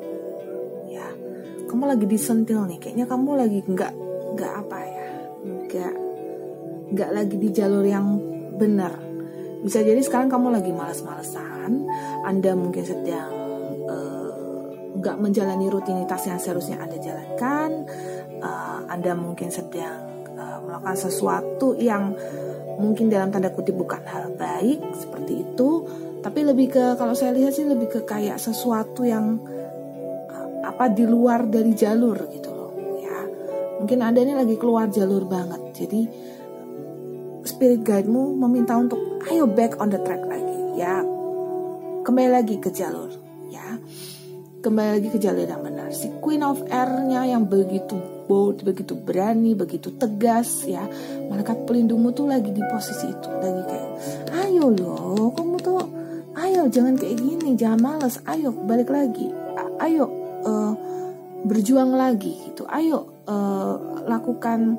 Kamu 1.76 1.92
lagi 1.92 2.08
disentil 2.08 2.64
nih. 2.72 2.80
Kayaknya 2.80 3.04
kamu 3.04 3.30
lagi 3.36 3.60
nggak 3.60 3.92
nggak 4.32 4.52
apa 4.64 4.78
ya, 4.80 5.08
nggak 5.44 5.94
nggak 6.88 7.10
lagi 7.12 7.36
di 7.36 7.48
jalur 7.52 7.84
yang 7.84 8.16
benar. 8.56 8.96
Bisa 9.60 9.84
jadi 9.84 10.00
sekarang 10.00 10.32
kamu 10.32 10.56
lagi 10.56 10.72
malas-malesan, 10.72 11.84
anda 12.24 12.56
mungkin 12.56 12.80
sedang 12.80 13.28
uh, 13.92 14.32
nggak 14.96 15.20
menjalani 15.20 15.68
rutinitas 15.68 16.24
yang 16.24 16.40
seharusnya 16.40 16.80
Anda 16.80 16.96
jalankan, 16.96 17.70
uh, 18.40 18.80
Anda 18.88 19.12
mungkin 19.12 19.52
sedang 19.52 20.32
uh, 20.32 20.64
melakukan 20.64 20.96
sesuatu 20.96 21.76
yang 21.76 22.16
mungkin 22.80 23.12
dalam 23.12 23.28
tanda 23.28 23.52
kutip 23.52 23.76
bukan 23.76 24.00
hal 24.08 24.32
baik 24.32 24.80
seperti 24.96 25.44
itu, 25.44 25.84
tapi 26.24 26.40
lebih 26.40 26.72
ke 26.72 26.96
kalau 26.96 27.12
saya 27.12 27.36
lihat 27.36 27.52
sih 27.52 27.68
lebih 27.68 27.92
ke 27.92 28.00
kayak 28.08 28.40
sesuatu 28.40 29.04
yang 29.04 29.44
apa 30.76 30.92
di 30.92 31.08
luar 31.08 31.48
dari 31.48 31.72
jalur 31.72 32.28
gitu 32.28 32.52
loh 32.52 32.72
ya. 33.00 33.18
Mungkin 33.80 33.98
Anda 34.04 34.20
ini 34.20 34.36
lagi 34.36 34.60
keluar 34.60 34.92
jalur 34.92 35.24
banget. 35.24 35.72
Jadi 35.72 36.00
spirit 37.46 37.86
guide-mu 37.86 38.36
meminta 38.36 38.76
untuk 38.76 39.00
ayo 39.30 39.46
back 39.48 39.78
on 39.80 39.88
the 39.88 39.96
track 40.02 40.20
lagi 40.26 40.58
ya 40.76 41.00
kembali 42.02 42.28
lagi 42.28 42.58
ke 42.58 42.74
jalur 42.74 43.08
ya 43.48 43.78
kembali 44.60 44.98
lagi 44.98 45.08
ke 45.14 45.18
jalur 45.22 45.46
yang 45.46 45.62
benar 45.62 45.88
si 45.94 46.10
Queen 46.18 46.42
of 46.42 46.60
Air-nya 46.66 47.24
yang 47.24 47.46
begitu 47.46 47.96
bold 48.26 48.66
begitu 48.66 48.98
berani 48.98 49.54
begitu 49.54 49.94
tegas 49.94 50.66
ya 50.66 50.84
malaikat 51.30 51.64
pelindungmu 51.64 52.10
tuh 52.12 52.26
lagi 52.26 52.50
di 52.50 52.60
posisi 52.66 53.08
itu 53.08 53.30
lagi 53.30 53.62
kayak 53.62 53.90
ayo 54.42 54.66
loh 54.74 55.30
kamu 55.32 55.56
tuh 55.62 55.80
ayo 56.36 56.66
jangan 56.66 56.98
kayak 56.98 57.16
gini 57.22 57.54
jangan 57.54 57.78
males 57.78 58.18
ayo 58.26 58.50
balik 58.50 58.90
lagi 58.90 59.30
ayo 59.80 60.25
berjuang 61.46 61.94
lagi 61.94 62.50
gitu. 62.50 62.66
Ayo 62.66 63.24
uh, 63.30 64.04
lakukan 64.04 64.76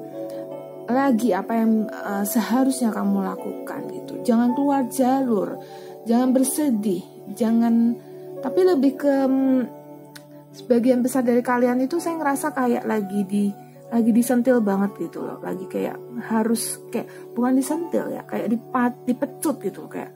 lagi 0.88 1.36
apa 1.36 1.54
yang 1.56 1.88
uh, 1.88 2.24
seharusnya 2.24 2.92
kamu 2.92 3.24
lakukan 3.24 3.88
gitu. 3.92 4.20
Jangan 4.24 4.56
keluar 4.56 4.88
jalur 4.92 5.60
jangan 6.08 6.32
bersedih 6.32 7.04
jangan 7.36 8.00
tapi 8.40 8.64
lebih 8.64 8.96
ke 8.96 9.12
um, 9.28 9.68
sebagian 10.56 11.04
besar 11.04 11.28
dari 11.28 11.44
kalian 11.44 11.84
itu 11.84 12.00
saya 12.00 12.16
ngerasa 12.16 12.56
kayak 12.56 12.88
lagi 12.88 13.28
di 13.28 13.52
lagi 13.88 14.12
disentil 14.12 14.60
banget 14.64 14.96
gitu 15.00 15.24
loh. 15.24 15.40
Lagi 15.44 15.68
kayak 15.68 16.00
harus 16.28 16.80
kayak 16.92 17.08
bukan 17.36 17.60
disentil 17.60 18.08
ya 18.12 18.24
kayak 18.24 18.48
dipat 18.52 18.94
dipecut 19.04 19.56
gitu 19.64 19.88
kayak 19.92 20.12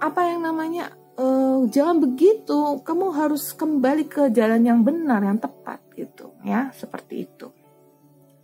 apa 0.00 0.20
yang 0.24 0.40
namanya 0.42 0.90
uh, 1.16 1.64
jangan 1.68 1.96
begitu. 2.00 2.80
Kamu 2.84 3.12
harus 3.16 3.52
kembali 3.56 4.04
ke 4.06 4.22
jalan 4.30 4.62
yang 4.62 4.80
benar 4.84 5.24
yang 5.24 5.40
tepat 5.40 5.82
gitu 5.96 6.36
ya 6.44 6.70
seperti 6.76 7.26
itu. 7.26 7.48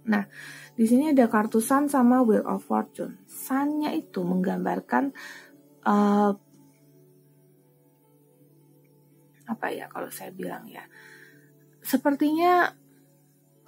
Nah 0.09 0.25
di 0.73 0.85
sini 0.89 1.13
ada 1.13 1.29
kartu 1.29 1.61
Sun 1.61 1.87
sama 1.87 2.25
Wheel 2.25 2.45
of 2.49 2.65
Fortune. 2.65 3.21
Sunnya 3.29 3.93
itu 3.93 4.25
menggambarkan 4.25 5.13
uh, 5.85 6.33
apa 9.47 9.67
ya 9.69 9.87
kalau 9.93 10.09
saya 10.09 10.33
bilang 10.33 10.65
ya. 10.67 10.83
Sepertinya 11.83 12.73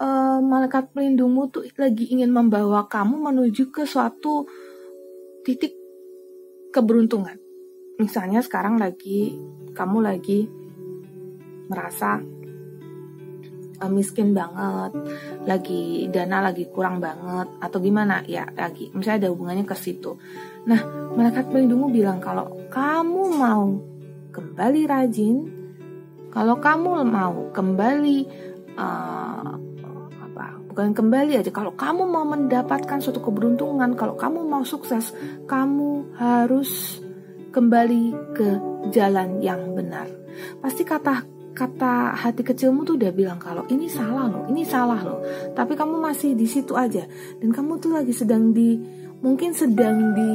uh, 0.00 0.38
malaikat 0.40 0.94
pelindungmu 0.94 1.50
tuh 1.52 1.66
lagi 1.76 2.08
ingin 2.08 2.32
membawa 2.32 2.86
kamu 2.88 3.20
menuju 3.20 3.68
ke 3.74 3.84
suatu 3.84 4.48
titik 5.44 5.76
keberuntungan 6.72 7.43
misalnya 7.98 8.42
sekarang 8.42 8.78
lagi 8.78 9.38
kamu 9.74 9.98
lagi 10.02 10.46
merasa 11.66 12.20
uh, 13.80 13.90
miskin 13.90 14.36
banget, 14.36 14.92
lagi 15.44 16.08
dana 16.12 16.44
lagi 16.44 16.68
kurang 16.70 17.00
banget 17.02 17.48
atau 17.58 17.78
gimana 17.80 18.22
ya 18.26 18.46
lagi 18.54 18.90
misalnya 18.94 19.26
ada 19.26 19.32
hubungannya 19.32 19.64
ke 19.66 19.76
situ. 19.76 20.16
Nah, 20.64 20.80
malaikat 21.14 21.50
pelindungmu 21.52 21.92
bilang 21.92 22.18
kalau 22.22 22.56
kamu 22.72 23.22
mau 23.36 23.76
kembali 24.32 24.80
rajin, 24.88 25.36
kalau 26.32 26.58
kamu 26.58 27.04
mau 27.06 27.52
kembali 27.52 28.18
uh, 28.74 29.52
apa? 30.24 30.46
Bukan 30.72 30.90
kembali 30.90 31.38
aja. 31.38 31.52
Kalau 31.54 31.76
kamu 31.78 32.02
mau 32.08 32.26
mendapatkan 32.26 32.98
suatu 32.98 33.22
keberuntungan, 33.22 33.94
kalau 33.94 34.18
kamu 34.18 34.42
mau 34.42 34.66
sukses, 34.66 35.14
kamu 35.46 36.18
harus 36.18 37.03
kembali 37.54 38.34
ke 38.34 38.48
jalan 38.90 39.38
yang 39.38 39.78
benar. 39.78 40.10
Pasti 40.58 40.82
kata 40.82 41.22
kata 41.54 42.18
hati 42.18 42.42
kecilmu 42.42 42.82
tuh 42.82 42.98
udah 42.98 43.14
bilang 43.14 43.38
kalau 43.38 43.62
ini 43.70 43.86
salah 43.86 44.26
loh, 44.26 44.50
ini 44.50 44.66
salah 44.66 44.98
loh. 45.06 45.22
Tapi 45.54 45.78
kamu 45.78 46.02
masih 46.02 46.34
di 46.34 46.50
situ 46.50 46.74
aja 46.74 47.06
dan 47.38 47.54
kamu 47.54 47.78
tuh 47.78 47.94
lagi 47.94 48.10
sedang 48.10 48.50
di 48.50 48.74
mungkin 49.22 49.54
sedang 49.54 50.18
di 50.18 50.32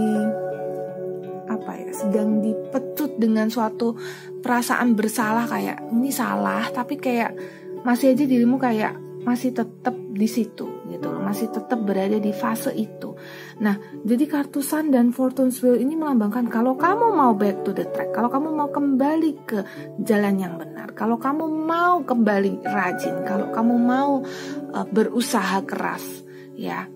apa 1.50 1.72
ya 1.76 1.92
sedang 1.92 2.40
dipecut 2.40 3.18
dengan 3.18 3.50
suatu 3.50 3.98
perasaan 4.40 4.94
bersalah 4.94 5.50
kayak 5.50 5.82
ini 5.90 6.14
salah 6.14 6.70
tapi 6.70 7.02
kayak 7.02 7.34
masih 7.82 8.14
aja 8.14 8.24
dirimu 8.30 8.62
kayak 8.62 8.94
masih 9.26 9.52
tetap 9.52 9.98
di 10.14 10.30
situ 10.30 10.79
gitu 10.89 11.08
loh 11.10 11.21
masih 11.21 11.54
tetap 11.54 11.80
berada 11.86 12.17
di 12.17 12.34
fase 12.34 12.73
itu 12.73 13.13
nah 13.62 13.78
jadi 14.02 14.25
kartu 14.25 14.65
Sun 14.65 14.89
dan 14.89 15.13
Fortune's 15.13 15.62
Wheel 15.62 15.78
ini 15.78 15.93
melambangkan 15.93 16.49
kalau 16.49 16.73
kamu 16.75 17.13
mau 17.13 17.34
back 17.38 17.63
to 17.63 17.71
the 17.71 17.86
track 17.89 18.12
kalau 18.12 18.28
kamu 18.28 18.49
mau 18.52 18.69
kembali 18.73 19.32
ke 19.45 19.60
jalan 20.02 20.36
yang 20.41 20.58
benar 20.58 20.91
kalau 20.97 21.21
kamu 21.21 21.45
mau 21.45 22.02
kembali 22.02 22.65
rajin 22.65 23.23
kalau 23.23 23.54
kamu 23.54 23.75
mau 23.78 24.12
uh, 24.73 24.86
berusaha 24.89 25.62
keras 25.63 26.25
ya 26.58 26.89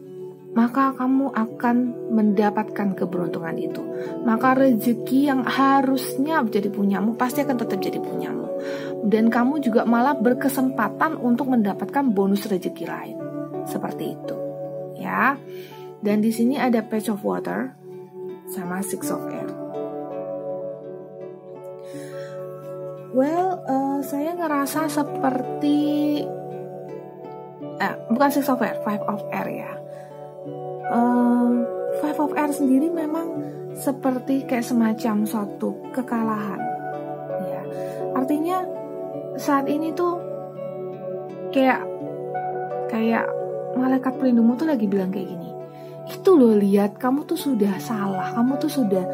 maka 0.54 0.94
kamu 0.94 1.34
akan 1.34 1.76
mendapatkan 2.14 2.94
keberuntungan 2.94 3.58
itu. 3.58 3.82
Maka 4.22 4.54
rezeki 4.54 5.34
yang 5.34 5.42
harusnya 5.42 6.46
menjadi 6.46 6.70
punyamu 6.70 7.18
pasti 7.18 7.42
akan 7.42 7.58
tetap 7.58 7.82
jadi 7.82 7.98
punyamu. 7.98 8.48
Dan 9.04 9.34
kamu 9.34 9.60
juga 9.66 9.84
malah 9.84 10.14
berkesempatan 10.16 11.20
untuk 11.20 11.52
mendapatkan 11.52 12.06
bonus 12.14 12.46
rezeki 12.46 12.86
lain. 12.86 13.33
Seperti 13.66 14.16
itu. 14.16 14.38
Ya. 15.00 15.40
Dan 16.04 16.20
di 16.20 16.36
sini 16.36 16.60
ada 16.60 16.84
Patch 16.84 17.08
of 17.08 17.24
Water 17.24 17.72
sama 18.52 18.84
Six 18.84 19.08
of 19.08 19.24
Air. 19.32 19.50
Well, 23.14 23.62
uh, 23.70 24.02
saya 24.02 24.34
ngerasa 24.34 24.90
seperti 24.90 25.80
eh, 27.78 27.96
bukan 28.10 28.30
Six 28.34 28.50
of 28.50 28.60
Air, 28.60 28.82
Five 28.82 29.04
of 29.06 29.22
Air 29.30 29.48
ya. 29.54 29.72
Uh, 30.90 31.62
five 32.02 32.18
of 32.20 32.34
Air 32.34 32.52
sendiri 32.52 32.90
memang 32.90 33.40
seperti 33.78 34.46
kayak 34.46 34.66
semacam 34.66 35.26
suatu 35.26 35.78
kekalahan, 35.94 36.62
ya. 37.48 37.64
Artinya 38.14 38.62
saat 39.38 39.66
ini 39.66 39.90
tuh 39.94 40.22
kayak 41.50 41.82
kayak 42.90 43.26
malaikat 43.76 44.14
pelindungmu 44.18 44.56
tuh 44.56 44.70
lagi 44.70 44.86
bilang 44.88 45.10
kayak 45.10 45.30
gini 45.30 45.50
itu 46.04 46.30
loh 46.36 46.54
lihat 46.56 47.00
kamu 47.00 47.24
tuh 47.24 47.40
sudah 47.40 47.80
salah 47.80 48.36
kamu 48.36 48.60
tuh 48.60 48.72
sudah 48.72 49.06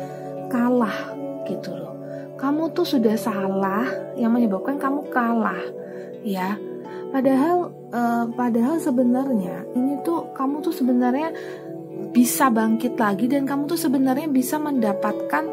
kalah 0.50 1.14
gitu 1.46 1.72
loh. 1.72 1.94
Kamu 2.36 2.74
tuh 2.74 2.84
sudah 2.84 3.16
salah 3.16 3.86
yang 4.18 4.34
menyebabkan 4.34 4.82
kamu 4.82 5.08
kalah 5.14 5.62
ya. 6.26 6.58
Padahal 7.10 7.74
uh, 7.94 8.26
padahal 8.34 8.78
sebenarnya 8.82 9.66
ini 9.78 10.02
tuh 10.06 10.34
kamu 10.34 10.62
tuh 10.62 10.74
sebenarnya 10.74 11.34
bisa 12.10 12.50
bangkit 12.50 12.98
lagi 12.98 13.30
dan 13.30 13.46
kamu 13.46 13.70
tuh 13.70 13.80
sebenarnya 13.80 14.30
bisa 14.30 14.58
mendapatkan 14.62 15.46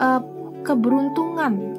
uh, 0.00 0.20
keberuntungan 0.64 1.76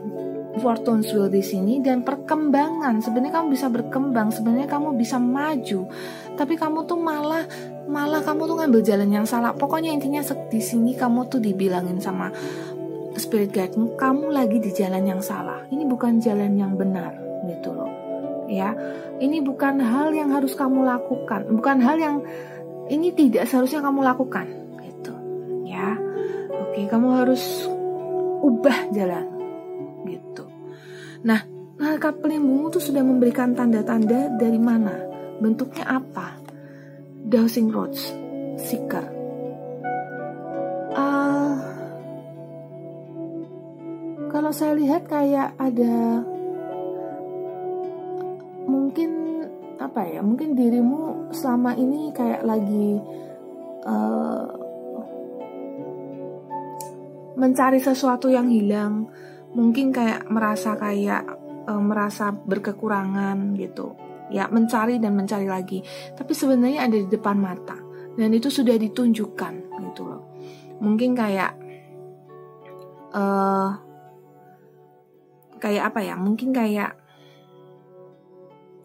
Fortune's 0.57 1.13
Wheel 1.13 1.29
di 1.29 1.45
sini 1.45 1.77
dan 1.77 2.01
perkembangan. 2.01 3.05
Sebenarnya 3.05 3.37
kamu 3.37 3.47
bisa 3.53 3.69
berkembang, 3.69 4.33
sebenarnya 4.33 4.65
kamu 4.65 4.97
bisa 4.97 5.21
maju. 5.21 5.85
Tapi 6.33 6.53
kamu 6.57 6.89
tuh 6.89 6.97
malah 6.97 7.45
malah 7.85 8.25
kamu 8.25 8.49
tuh 8.49 8.55
ngambil 8.57 8.81
jalan 8.81 9.09
yang 9.13 9.27
salah. 9.29 9.53
Pokoknya 9.53 9.93
intinya 9.93 10.25
di 10.25 10.61
sini 10.61 10.97
kamu 10.97 11.29
tuh 11.29 11.37
dibilangin 11.37 12.01
sama 12.01 12.33
spirit 13.13 13.53
guide 13.53 13.75
kamu 13.99 14.33
lagi 14.33 14.57
di 14.57 14.73
jalan 14.73 15.05
yang 15.05 15.21
salah. 15.21 15.69
Ini 15.69 15.85
bukan 15.85 16.17
jalan 16.17 16.57
yang 16.57 16.73
benar 16.73 17.13
gitu 17.45 17.69
loh. 17.69 17.91
Ya. 18.49 18.73
Ini 19.21 19.45
bukan 19.45 19.77
hal 19.83 20.09
yang 20.17 20.33
harus 20.33 20.57
kamu 20.57 20.81
lakukan, 20.81 21.45
bukan 21.53 21.77
hal 21.85 22.01
yang 22.01 22.15
ini 22.89 23.13
tidak 23.13 23.45
seharusnya 23.45 23.85
kamu 23.85 24.01
lakukan 24.01 24.49
gitu. 24.81 25.13
Ya. 25.69 25.93
Oke, 26.49 26.89
kamu 26.89 27.21
harus 27.21 27.69
ubah 28.41 28.89
jalan 28.95 29.38
Nah, 31.19 31.43
malaikat 31.75 32.23
pelindungmu 32.23 32.71
itu 32.71 32.79
sudah 32.79 33.03
memberikan 33.03 33.51
tanda-tanda 33.51 34.31
dari 34.39 34.55
mana, 34.55 34.95
bentuknya 35.43 35.99
apa. 35.99 36.39
Dowsing 37.27 37.75
rods, 37.75 38.15
seeker. 38.55 39.03
Uh, 40.95 41.59
kalau 44.31 44.51
saya 44.55 44.73
lihat 44.79 45.05
kayak 45.11 45.53
ada 45.59 46.23
mungkin 48.65 49.11
apa 49.77 50.01
ya 50.07 50.21
mungkin 50.25 50.57
dirimu 50.57 51.29
selama 51.35 51.77
ini 51.77 52.09
kayak 52.15 52.41
lagi 52.41 52.97
uh, 53.85 54.47
mencari 57.39 57.79
sesuatu 57.79 58.27
yang 58.27 58.51
hilang 58.51 59.07
mungkin 59.53 59.89
kayak 59.89 60.29
merasa 60.29 60.77
kayak 60.77 61.23
e, 61.65 61.73
merasa 61.77 62.31
berkekurangan 62.33 63.57
gitu. 63.57 63.97
Ya 64.29 64.45
mencari 64.45 65.01
dan 65.01 65.17
mencari 65.17 65.49
lagi. 65.49 65.81
Tapi 66.13 66.31
sebenarnya 66.37 66.85
ada 66.85 66.97
di 66.97 67.09
depan 67.09 67.37
mata. 67.41 67.77
Dan 68.13 68.29
itu 68.35 68.51
sudah 68.51 68.77
ditunjukkan 68.77 69.53
gitu 69.89 70.01
loh. 70.05 70.21
Mungkin 70.83 71.17
kayak 71.17 71.51
uh, 73.15 73.73
kayak 75.57 75.83
apa 75.89 75.99
ya? 76.03 76.13
Mungkin 76.19 76.53
kayak 76.53 76.93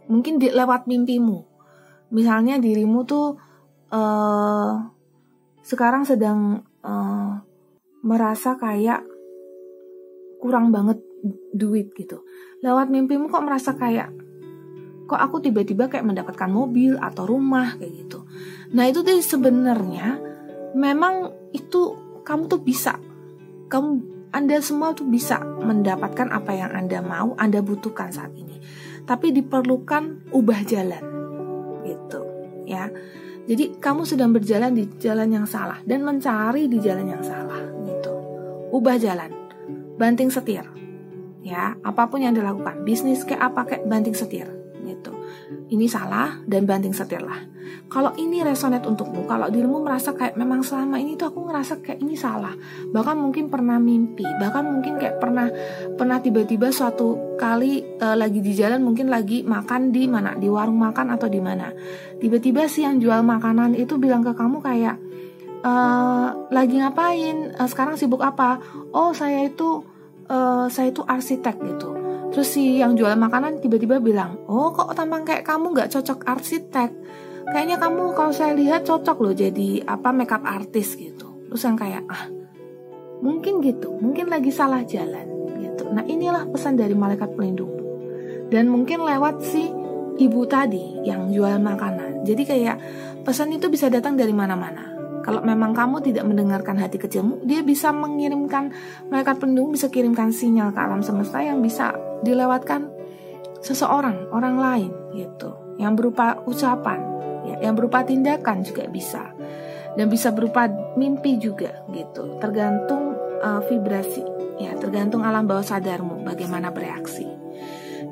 mungkin 0.09 0.41
di, 0.41 0.49
lewat 0.49 0.89
mimpimu. 0.89 1.45
Misalnya 2.15 2.57
dirimu 2.57 3.05
tuh 3.05 3.37
uh, 3.93 4.75
sekarang 5.65 6.05
sedang 6.09 6.63
uh, 6.85 7.41
merasa 8.05 8.55
kayak 8.61 9.03
kurang 10.45 10.69
banget 10.69 11.01
duit 11.57 11.97
gitu. 11.97 12.21
Lewat 12.61 12.93
mimpimu 12.93 13.33
kok 13.33 13.41
merasa 13.41 13.73
kayak 13.73 14.13
kok 15.09 15.17
aku 15.17 15.41
tiba-tiba 15.41 15.89
kayak 15.89 16.05
mendapatkan 16.05 16.53
mobil 16.53 17.01
atau 17.01 17.25
rumah 17.25 17.81
kayak 17.81 18.05
gitu. 18.05 18.29
Nah, 18.77 18.85
itu 18.85 19.01
tuh 19.01 19.25
sebenarnya 19.25 20.21
memang 20.77 21.33
itu 21.57 21.97
kamu 22.29 22.45
tuh 22.53 22.61
bisa. 22.61 23.01
Kamu 23.73 24.13
Anda 24.37 24.61
semua 24.61 24.93
tuh 24.93 25.09
bisa 25.09 25.41
mendapatkan 25.41 26.29
apa 26.29 26.53
yang 26.53 26.77
Anda 26.77 27.01
mau, 27.01 27.33
Anda 27.41 27.65
butuhkan 27.65 28.13
saat 28.13 28.37
ini. 28.37 28.61
Tapi 29.09 29.33
diperlukan 29.33 30.29
ubah 30.29 30.61
jalan. 30.69 31.05
Gitu, 31.89 32.21
ya. 32.69 32.93
Jadi 33.45 33.81
kamu 33.81 34.09
sedang 34.09 34.33
berjalan 34.33 34.73
di 34.77 34.89
jalan 35.01 35.29
yang 35.33 35.47
salah 35.49 35.81
dan 35.85 36.05
mencari 36.05 36.69
di 36.69 36.81
jalan 36.81 37.13
yang 37.13 37.21
salah 37.21 37.61
gitu. 37.85 38.13
Ubah 38.73 38.97
jalan 38.97 39.44
banting 39.97 40.31
setir. 40.31 40.67
Ya, 41.45 41.77
apa 41.85 42.09
pun 42.09 42.25
yang 42.25 42.33
dilakukan, 42.33 42.89
bisnis 42.89 43.21
kayak 43.29 43.53
apa 43.53 43.69
kayak 43.69 43.85
banting 43.85 44.17
setir 44.17 44.49
gitu. 44.85 45.13
Ini 45.73 45.89
salah 45.89 46.41
dan 46.45 46.69
banting 46.69 46.93
setir 46.93 47.25
lah. 47.25 47.41
Kalau 47.89 48.13
ini 48.21 48.45
resonate 48.45 48.85
untukmu, 48.85 49.25
kalau 49.25 49.49
dirimu 49.49 49.81
merasa 49.81 50.13
kayak 50.13 50.37
memang 50.37 50.61
selama 50.61 51.01
ini 51.01 51.17
tuh 51.17 51.33
aku 51.33 51.49
ngerasa 51.49 51.81
kayak 51.81 52.01
ini 52.05 52.17
salah, 52.17 52.53
bahkan 52.93 53.17
mungkin 53.17 53.49
pernah 53.49 53.81
mimpi, 53.81 54.25
bahkan 54.37 54.69
mungkin 54.69 55.01
kayak 55.01 55.17
pernah 55.21 55.49
pernah 55.97 56.21
tiba-tiba 56.21 56.69
suatu 56.69 57.37
kali 57.41 58.01
uh, 58.01 58.17
lagi 58.17 58.45
di 58.45 58.53
jalan 58.53 58.85
mungkin 58.85 59.09
lagi 59.09 59.45
makan 59.45 59.93
di 59.93 60.05
mana 60.05 60.37
di 60.37 60.49
warung 60.49 60.81
makan 60.81 61.13
atau 61.17 61.29
di 61.29 61.41
mana, 61.41 61.73
tiba-tiba 62.21 62.69
si 62.69 62.85
yang 62.85 63.01
jual 63.01 63.25
makanan 63.25 63.73
itu 63.77 63.97
bilang 63.97 64.21
ke 64.21 64.37
kamu 64.37 64.61
kayak 64.61 64.97
uh, 65.65 66.29
lagi 66.53 66.79
ngapain? 66.79 67.57
Uh, 67.57 67.69
sekarang 67.69 67.97
sibuk 67.97 68.21
apa? 68.21 68.61
Oh 68.93 69.17
saya 69.17 69.49
itu 69.49 69.83
uh, 70.29 70.69
saya 70.69 70.93
itu 70.93 71.03
arsitek 71.03 71.57
gitu. 71.65 71.91
Terus 72.31 72.49
si 72.51 72.83
yang 72.83 72.95
jual 72.99 73.15
makanan 73.17 73.63
tiba-tiba 73.63 74.03
bilang 74.03 74.37
oh 74.51 74.75
kok 74.75 74.93
tampang 74.93 75.25
kayak 75.25 75.43
kamu 75.49 75.73
nggak 75.73 75.91
cocok 75.91 76.21
arsitek? 76.29 76.91
Kayaknya 77.45 77.77
kamu 77.77 78.17
kalau 78.17 78.33
saya 78.33 78.57
lihat 78.57 78.89
cocok 78.89 79.17
loh 79.21 79.35
jadi 79.37 79.85
apa 79.85 80.13
makeup 80.13 80.45
artis 80.45 80.97
gitu. 80.97 81.49
Terus 81.49 81.63
yang 81.65 81.77
kayak 81.81 82.05
ah 82.13 82.29
mungkin 83.25 83.65
gitu. 83.65 83.97
Mungkin 83.97 84.29
lagi 84.29 84.53
salah 84.53 84.85
jalan 84.85 85.57
gitu. 85.61 85.89
Nah 85.89 86.05
inilah 86.05 86.49
pesan 86.53 86.77
dari 86.77 86.93
malaikat 86.93 87.33
pelindung. 87.33 87.73
Dan 88.53 88.69
mungkin 88.69 89.03
lewat 89.03 89.41
si 89.41 89.73
ibu 90.15 90.47
tadi 90.47 91.05
yang 91.05 91.33
jual 91.33 91.59
makanan. 91.59 92.23
Jadi 92.25 92.43
kayak 92.49 92.77
pesan 93.23 93.53
itu 93.53 93.69
bisa 93.69 93.93
datang 93.93 94.17
dari 94.17 94.33
mana-mana 94.33 94.94
kalau 95.25 95.41
memang 95.41 95.73
kamu 95.73 96.05
tidak 96.05 96.29
mendengarkan 96.29 96.77
hati 96.77 97.01
kecilmu, 97.01 97.41
dia 97.49 97.65
bisa 97.65 97.89
mengirimkan 97.97 98.77
malaikat 99.09 99.41
pelindung 99.41 99.73
bisa 99.73 99.89
kirimkan 99.89 100.29
sinyal 100.29 100.69
ke 100.77 100.79
alam 100.85 101.01
semesta 101.01 101.41
yang 101.41 101.65
bisa 101.65 101.97
dilewatkan 102.21 102.93
seseorang, 103.65 104.29
orang 104.29 104.61
lain 104.61 104.93
gitu. 105.17 105.57
Yang 105.81 105.93
berupa 105.97 106.45
ucapan, 106.45 107.01
ya, 107.49 107.57
yang 107.65 107.73
berupa 107.73 108.05
tindakan 108.05 108.61
juga 108.61 108.85
bisa. 108.85 109.33
Dan 109.97 110.13
bisa 110.13 110.29
berupa 110.29 110.69
mimpi 111.01 111.41
juga 111.41 111.87
gitu. 111.89 112.37
Tergantung 112.37 113.17
uh, 113.41 113.65
vibrasi, 113.65 114.21
ya, 114.61 114.77
tergantung 114.77 115.25
alam 115.25 115.49
bawah 115.49 115.65
sadarmu 115.65 116.21
bagaimana 116.21 116.69
bereaksi. 116.69 117.25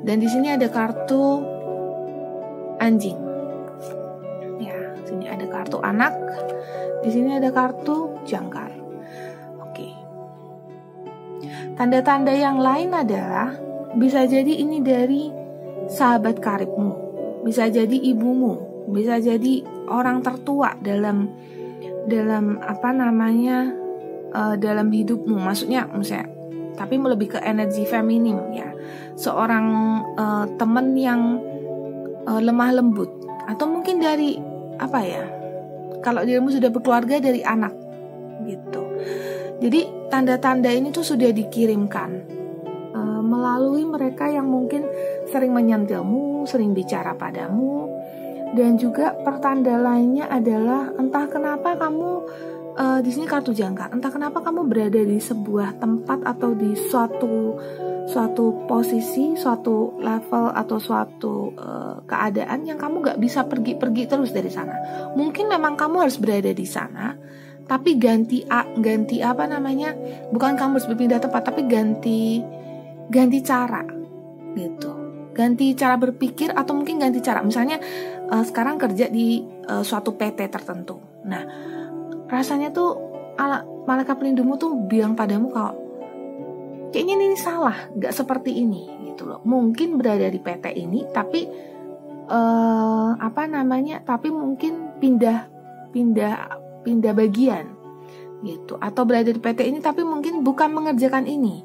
Dan 0.01 0.17
di 0.17 0.25
sini 0.25 0.49
ada 0.49 0.65
kartu 0.71 1.45
anjing. 2.81 3.19
Ya, 4.63 4.97
sini 5.05 5.27
ada 5.27 5.45
kartu 5.45 5.77
anak, 5.83 6.22
di 7.03 7.09
sini 7.11 7.35
ada 7.35 7.51
kartu 7.51 8.23
jangkar. 8.23 8.71
Oke. 9.59 9.87
Tanda-tanda 11.75 12.31
yang 12.31 12.57
lain 12.63 12.95
adalah 12.95 13.51
bisa 13.99 14.23
jadi 14.23 14.63
ini 14.63 14.79
dari 14.79 15.27
sahabat 15.91 16.39
karibmu, 16.39 16.95
bisa 17.43 17.67
jadi 17.67 17.93
ibumu, 17.93 18.87
bisa 18.89 19.19
jadi 19.19 19.61
orang 19.91 20.23
tertua 20.23 20.79
dalam 20.79 21.27
dalam 22.07 22.59
apa 22.63 22.89
namanya 22.95 23.67
uh, 24.31 24.55
dalam 24.55 24.87
hidupmu. 24.87 25.35
Maksudnya, 25.35 25.91
misalnya, 25.91 26.31
tapi 26.79 26.95
lebih 26.97 27.37
ke 27.37 27.39
energi 27.43 27.83
feminim 27.83 28.39
ya. 28.55 28.71
Seorang 29.19 29.67
uh, 30.17 30.45
teman 30.57 30.95
yang 30.95 31.37
uh, 32.25 32.41
lemah 32.41 32.79
lembut 32.79 33.11
atau 33.43 33.67
mungkin 33.67 33.99
dari 33.99 34.39
apa 34.79 34.99
ya 35.03 35.23
kalau 36.03 36.21
dirimu 36.27 36.51
sudah 36.51 36.69
berkeluarga 36.69 37.23
dari 37.23 37.39
anak. 37.41 37.71
Gitu. 38.43 38.81
Jadi 39.63 39.79
tanda-tanda 40.11 40.67
ini 40.69 40.91
tuh 40.91 41.07
sudah 41.07 41.31
dikirimkan. 41.31 42.43
Uh, 42.93 43.23
melalui 43.23 43.87
mereka 43.87 44.27
yang 44.29 44.45
mungkin 44.45 44.85
sering 45.31 45.55
menyentilmu, 45.55 46.45
sering 46.45 46.75
bicara 46.75 47.15
padamu, 47.15 47.89
dan 48.53 48.77
juga 48.77 49.17
pertanda 49.25 49.81
lainnya 49.81 50.29
adalah 50.29 50.93
entah 50.93 51.25
kenapa 51.25 51.73
kamu 51.73 52.11
uh, 52.77 52.99
di 53.01 53.09
sini 53.13 53.25
kartu 53.29 53.53
jangkar 53.53 53.93
entah 53.93 54.09
kenapa 54.09 54.41
kamu 54.41 54.65
berada 54.65 55.01
di 55.01 55.17
sebuah 55.17 55.77
tempat 55.77 56.25
atau 56.25 56.53
di 56.57 56.73
suatu 56.73 57.57
suatu 58.03 58.67
posisi, 58.67 59.31
suatu 59.39 59.95
level 60.03 60.51
atau 60.51 60.77
suatu 60.77 61.55
uh, 61.55 62.03
keadaan 62.03 62.67
yang 62.67 62.75
kamu 62.75 62.99
gak 62.99 63.19
bisa 63.19 63.47
pergi-pergi 63.47 64.03
terus 64.11 64.35
dari 64.35 64.51
sana. 64.51 64.75
Mungkin 65.15 65.47
memang 65.47 65.79
kamu 65.79 66.03
harus 66.03 66.19
berada 66.19 66.51
di 66.51 66.67
sana, 66.67 67.15
tapi 67.63 67.95
ganti 67.95 68.43
ganti 68.79 69.23
apa 69.23 69.47
namanya? 69.47 69.95
Bukan 70.35 70.59
kamu 70.59 70.71
harus 70.79 70.87
berpindah 70.91 71.23
tempat, 71.23 71.47
tapi 71.47 71.63
ganti 71.63 72.43
ganti 73.07 73.39
cara 73.39 73.87
gitu. 74.53 74.91
Ganti 75.33 75.73
cara 75.73 75.97
berpikir 75.97 76.53
atau 76.53 76.77
mungkin 76.77 77.01
ganti 77.01 77.23
cara. 77.23 77.41
Misalnya 77.41 77.79
uh, 78.29 78.43
sekarang 78.43 78.77
kerja 78.77 79.09
di 79.09 79.41
uh, 79.65 79.81
suatu 79.81 80.13
PT 80.13 80.51
tertentu. 80.51 80.99
Nah, 81.25 81.72
rasanya 82.33 82.73
tuh 82.73 82.97
ala, 83.37 83.61
malaikat 83.85 84.17
pelindungmu 84.17 84.57
tuh 84.57 84.73
bilang 84.89 85.13
padamu 85.13 85.53
kalau 85.53 85.77
kayaknya 86.89 87.13
ini 87.21 87.37
salah, 87.37 87.93
nggak 87.93 88.13
seperti 88.13 88.57
ini 88.65 88.89
gitu 89.13 89.29
loh. 89.29 89.41
Mungkin 89.45 89.97
berada 90.01 90.25
di 90.29 90.41
PT 90.41 90.73
ini, 90.77 91.05
tapi 91.13 91.45
uh, 92.29 93.11
apa 93.17 93.45
namanya? 93.45 94.01
Tapi 94.01 94.33
mungkin 94.33 94.97
pindah 94.97 95.53
pindah 95.93 96.35
pindah 96.81 97.13
bagian 97.13 97.65
gitu 98.43 98.75
atau 98.75 99.07
berada 99.07 99.31
di 99.31 99.39
PT 99.39 99.71
ini 99.71 99.79
tapi 99.79 100.03
mungkin 100.03 100.43
bukan 100.43 100.73
mengerjakan 100.75 101.29
ini 101.29 101.63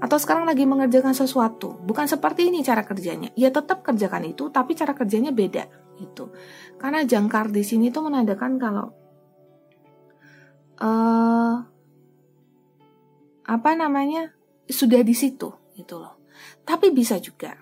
atau 0.00 0.16
sekarang 0.20 0.44
lagi 0.44 0.68
mengerjakan 0.68 1.16
sesuatu 1.16 1.80
bukan 1.80 2.04
seperti 2.04 2.52
ini 2.52 2.60
cara 2.60 2.84
kerjanya 2.84 3.32
ya 3.32 3.48
tetap 3.48 3.80
kerjakan 3.80 4.28
itu 4.28 4.52
tapi 4.52 4.76
cara 4.76 4.92
kerjanya 4.92 5.32
beda 5.32 5.64
gitu 5.96 6.28
karena 6.76 7.04
jangkar 7.08 7.48
di 7.48 7.64
sini 7.64 7.88
tuh 7.88 8.08
menandakan 8.08 8.60
kalau 8.60 8.92
uh, 10.80 11.54
apa 13.50 13.70
namanya 13.76 14.32
sudah 14.66 15.04
di 15.04 15.14
situ 15.14 15.50
gitu 15.76 16.00
loh. 16.00 16.18
Tapi 16.64 16.90
bisa 16.90 17.20
juga 17.20 17.56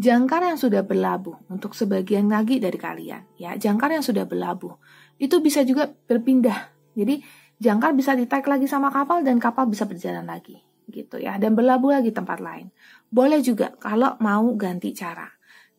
jangkar 0.00 0.48
yang 0.48 0.56
sudah 0.56 0.80
berlabuh 0.80 1.52
untuk 1.52 1.76
sebagian 1.76 2.32
lagi 2.32 2.56
dari 2.56 2.80
kalian 2.80 3.36
ya, 3.36 3.54
jangkar 3.60 3.92
yang 3.92 4.04
sudah 4.04 4.24
berlabuh 4.24 4.72
itu 5.20 5.36
bisa 5.44 5.60
juga 5.62 5.92
berpindah. 5.92 6.72
Jadi 6.96 7.20
jangkar 7.60 7.92
bisa 7.92 8.16
ditarik 8.16 8.48
lagi 8.48 8.64
sama 8.64 8.88
kapal 8.88 9.20
dan 9.20 9.36
kapal 9.36 9.68
bisa 9.68 9.84
berjalan 9.84 10.24
lagi 10.24 10.64
gitu 10.90 11.22
ya 11.22 11.38
dan 11.38 11.54
berlabuh 11.54 12.00
lagi 12.00 12.10
tempat 12.10 12.40
lain. 12.40 12.72
Boleh 13.12 13.44
juga 13.44 13.76
kalau 13.78 14.16
mau 14.18 14.48
ganti 14.56 14.90
cara. 14.96 15.28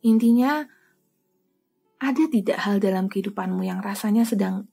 Intinya 0.06 0.66
ada 2.02 2.24
tidak 2.30 2.58
hal 2.66 2.82
dalam 2.82 3.06
kehidupanmu 3.06 3.62
yang 3.62 3.82
rasanya 3.82 4.26
sedang 4.26 4.66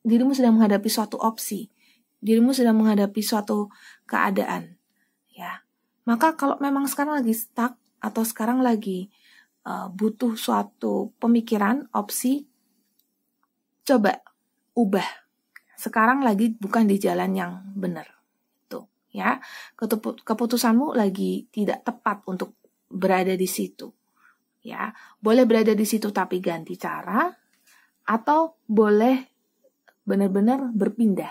dirimu 0.00 0.32
sedang 0.32 0.56
menghadapi 0.56 0.88
suatu 0.88 1.20
opsi, 1.20 1.68
dirimu 2.20 2.52
sedang 2.52 2.76
menghadapi 2.76 3.20
suatu 3.20 3.72
keadaan 4.04 4.80
ya. 5.40 5.64
Maka 6.04 6.36
kalau 6.36 6.60
memang 6.60 6.84
sekarang 6.84 7.24
lagi 7.24 7.32
stuck 7.32 7.80
atau 8.00 8.22
sekarang 8.24 8.60
lagi 8.60 9.08
uh, 9.64 9.88
butuh 9.88 10.36
suatu 10.36 11.12
pemikiran, 11.16 11.88
opsi, 11.96 12.44
coba 13.84 14.20
ubah. 14.76 15.06
Sekarang 15.80 16.20
lagi 16.20 16.52
bukan 16.52 16.84
di 16.84 17.00
jalan 17.00 17.32
yang 17.32 17.52
benar. 17.72 18.04
Tuh, 18.68 18.84
ya. 19.12 19.40
Keputusanmu 20.24 20.92
lagi 20.92 21.48
tidak 21.48 21.84
tepat 21.88 22.20
untuk 22.28 22.56
berada 22.88 23.32
di 23.32 23.48
situ. 23.48 23.88
Ya, 24.60 24.92
boleh 25.24 25.48
berada 25.48 25.72
di 25.72 25.88
situ 25.88 26.12
tapi 26.12 26.36
ganti 26.36 26.76
cara 26.76 27.32
atau 28.04 28.60
boleh 28.68 29.29
benar-benar 30.10 30.74
berpindah 30.74 31.30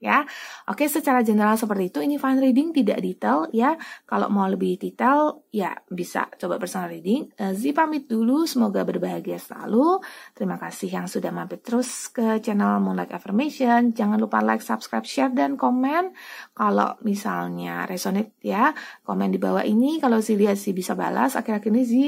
ya. 0.00 0.24
Oke, 0.66 0.88
secara 0.88 1.20
general 1.20 1.60
seperti 1.60 1.92
itu. 1.92 1.98
Ini 2.00 2.16
fun 2.16 2.40
reading 2.40 2.72
tidak 2.72 2.98
detail 3.04 3.46
ya. 3.52 3.76
Kalau 4.08 4.32
mau 4.32 4.48
lebih 4.48 4.80
detail 4.80 5.44
ya 5.52 5.76
bisa 5.92 6.26
coba 6.40 6.56
personal 6.56 6.88
reading. 6.88 7.28
Uh, 7.36 7.52
Zi 7.52 7.76
pamit 7.76 8.08
dulu, 8.08 8.48
semoga 8.48 8.82
berbahagia 8.82 9.36
selalu. 9.36 10.00
Terima 10.32 10.56
kasih 10.56 10.88
yang 10.88 11.06
sudah 11.06 11.28
mampir 11.30 11.60
terus 11.60 12.08
ke 12.08 12.40
channel 12.40 12.80
Moonlight 12.80 13.12
Affirmation. 13.12 13.92
Jangan 13.92 14.16
lupa 14.16 14.40
like, 14.40 14.64
subscribe, 14.64 15.04
share 15.04 15.30
dan 15.36 15.60
komen. 15.60 16.16
Kalau 16.56 16.96
misalnya 17.04 17.84
resonate 17.84 18.40
ya, 18.40 18.72
komen 19.04 19.30
di 19.30 19.38
bawah 19.38 19.62
ini. 19.62 20.00
Kalau 20.00 20.18
Zi 20.24 20.34
lihat 20.34 20.56
sih 20.56 20.72
bisa 20.72 20.96
balas. 20.96 21.36
Akhir-akhir 21.36 21.70
ini 21.70 21.84
Zi 21.84 22.04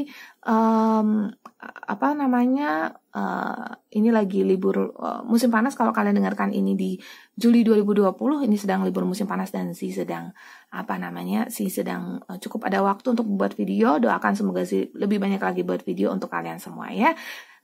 um, 0.49 1.29
apa 1.63 2.09
namanya 2.17 3.02
uh, 3.13 3.69
ini 3.93 4.09
lagi 4.09 4.45
libur 4.45 4.93
uh, 4.97 5.23
musim 5.25 5.53
panas. 5.53 5.77
Kalau 5.77 5.93
kalian 5.93 6.17
dengarkan 6.17 6.51
ini 6.53 6.73
di 6.77 6.91
Juli 7.33 7.65
2020 7.65 8.49
ini 8.49 8.57
sedang 8.57 8.85
libur 8.85 9.05
musim 9.05 9.29
panas 9.29 9.53
dan 9.53 9.77
si 9.77 9.93
sedang 9.93 10.33
apa 10.73 10.97
namanya 10.97 11.49
si 11.53 11.69
sedang 11.69 12.21
uh, 12.27 12.39
cukup 12.41 12.69
ada 12.69 12.81
waktu 12.85 13.13
untuk 13.13 13.29
membuat 13.29 13.55
video. 13.57 14.01
Doakan 14.01 14.37
semoga 14.37 14.65
si 14.65 14.89
lebih 14.97 15.21
banyak 15.21 15.41
lagi 15.41 15.63
buat 15.65 15.85
video 15.85 16.13
untuk 16.13 16.33
kalian 16.33 16.59
semua 16.61 16.91
ya. 16.93 17.13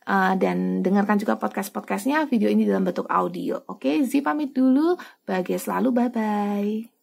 Uh, 0.08 0.32
dan 0.40 0.80
dengarkan 0.80 1.20
juga 1.20 1.36
podcast 1.36 1.68
podcastnya 1.68 2.24
video 2.24 2.48
ini 2.48 2.64
dalam 2.64 2.88
bentuk 2.88 3.04
audio. 3.12 3.60
Oke 3.68 4.00
okay? 4.00 4.08
Zi 4.08 4.24
pamit 4.24 4.56
dulu. 4.56 4.96
Bahagia 5.28 5.60
selalu. 5.60 5.88
Bye 5.92 6.10
bye 6.12 6.97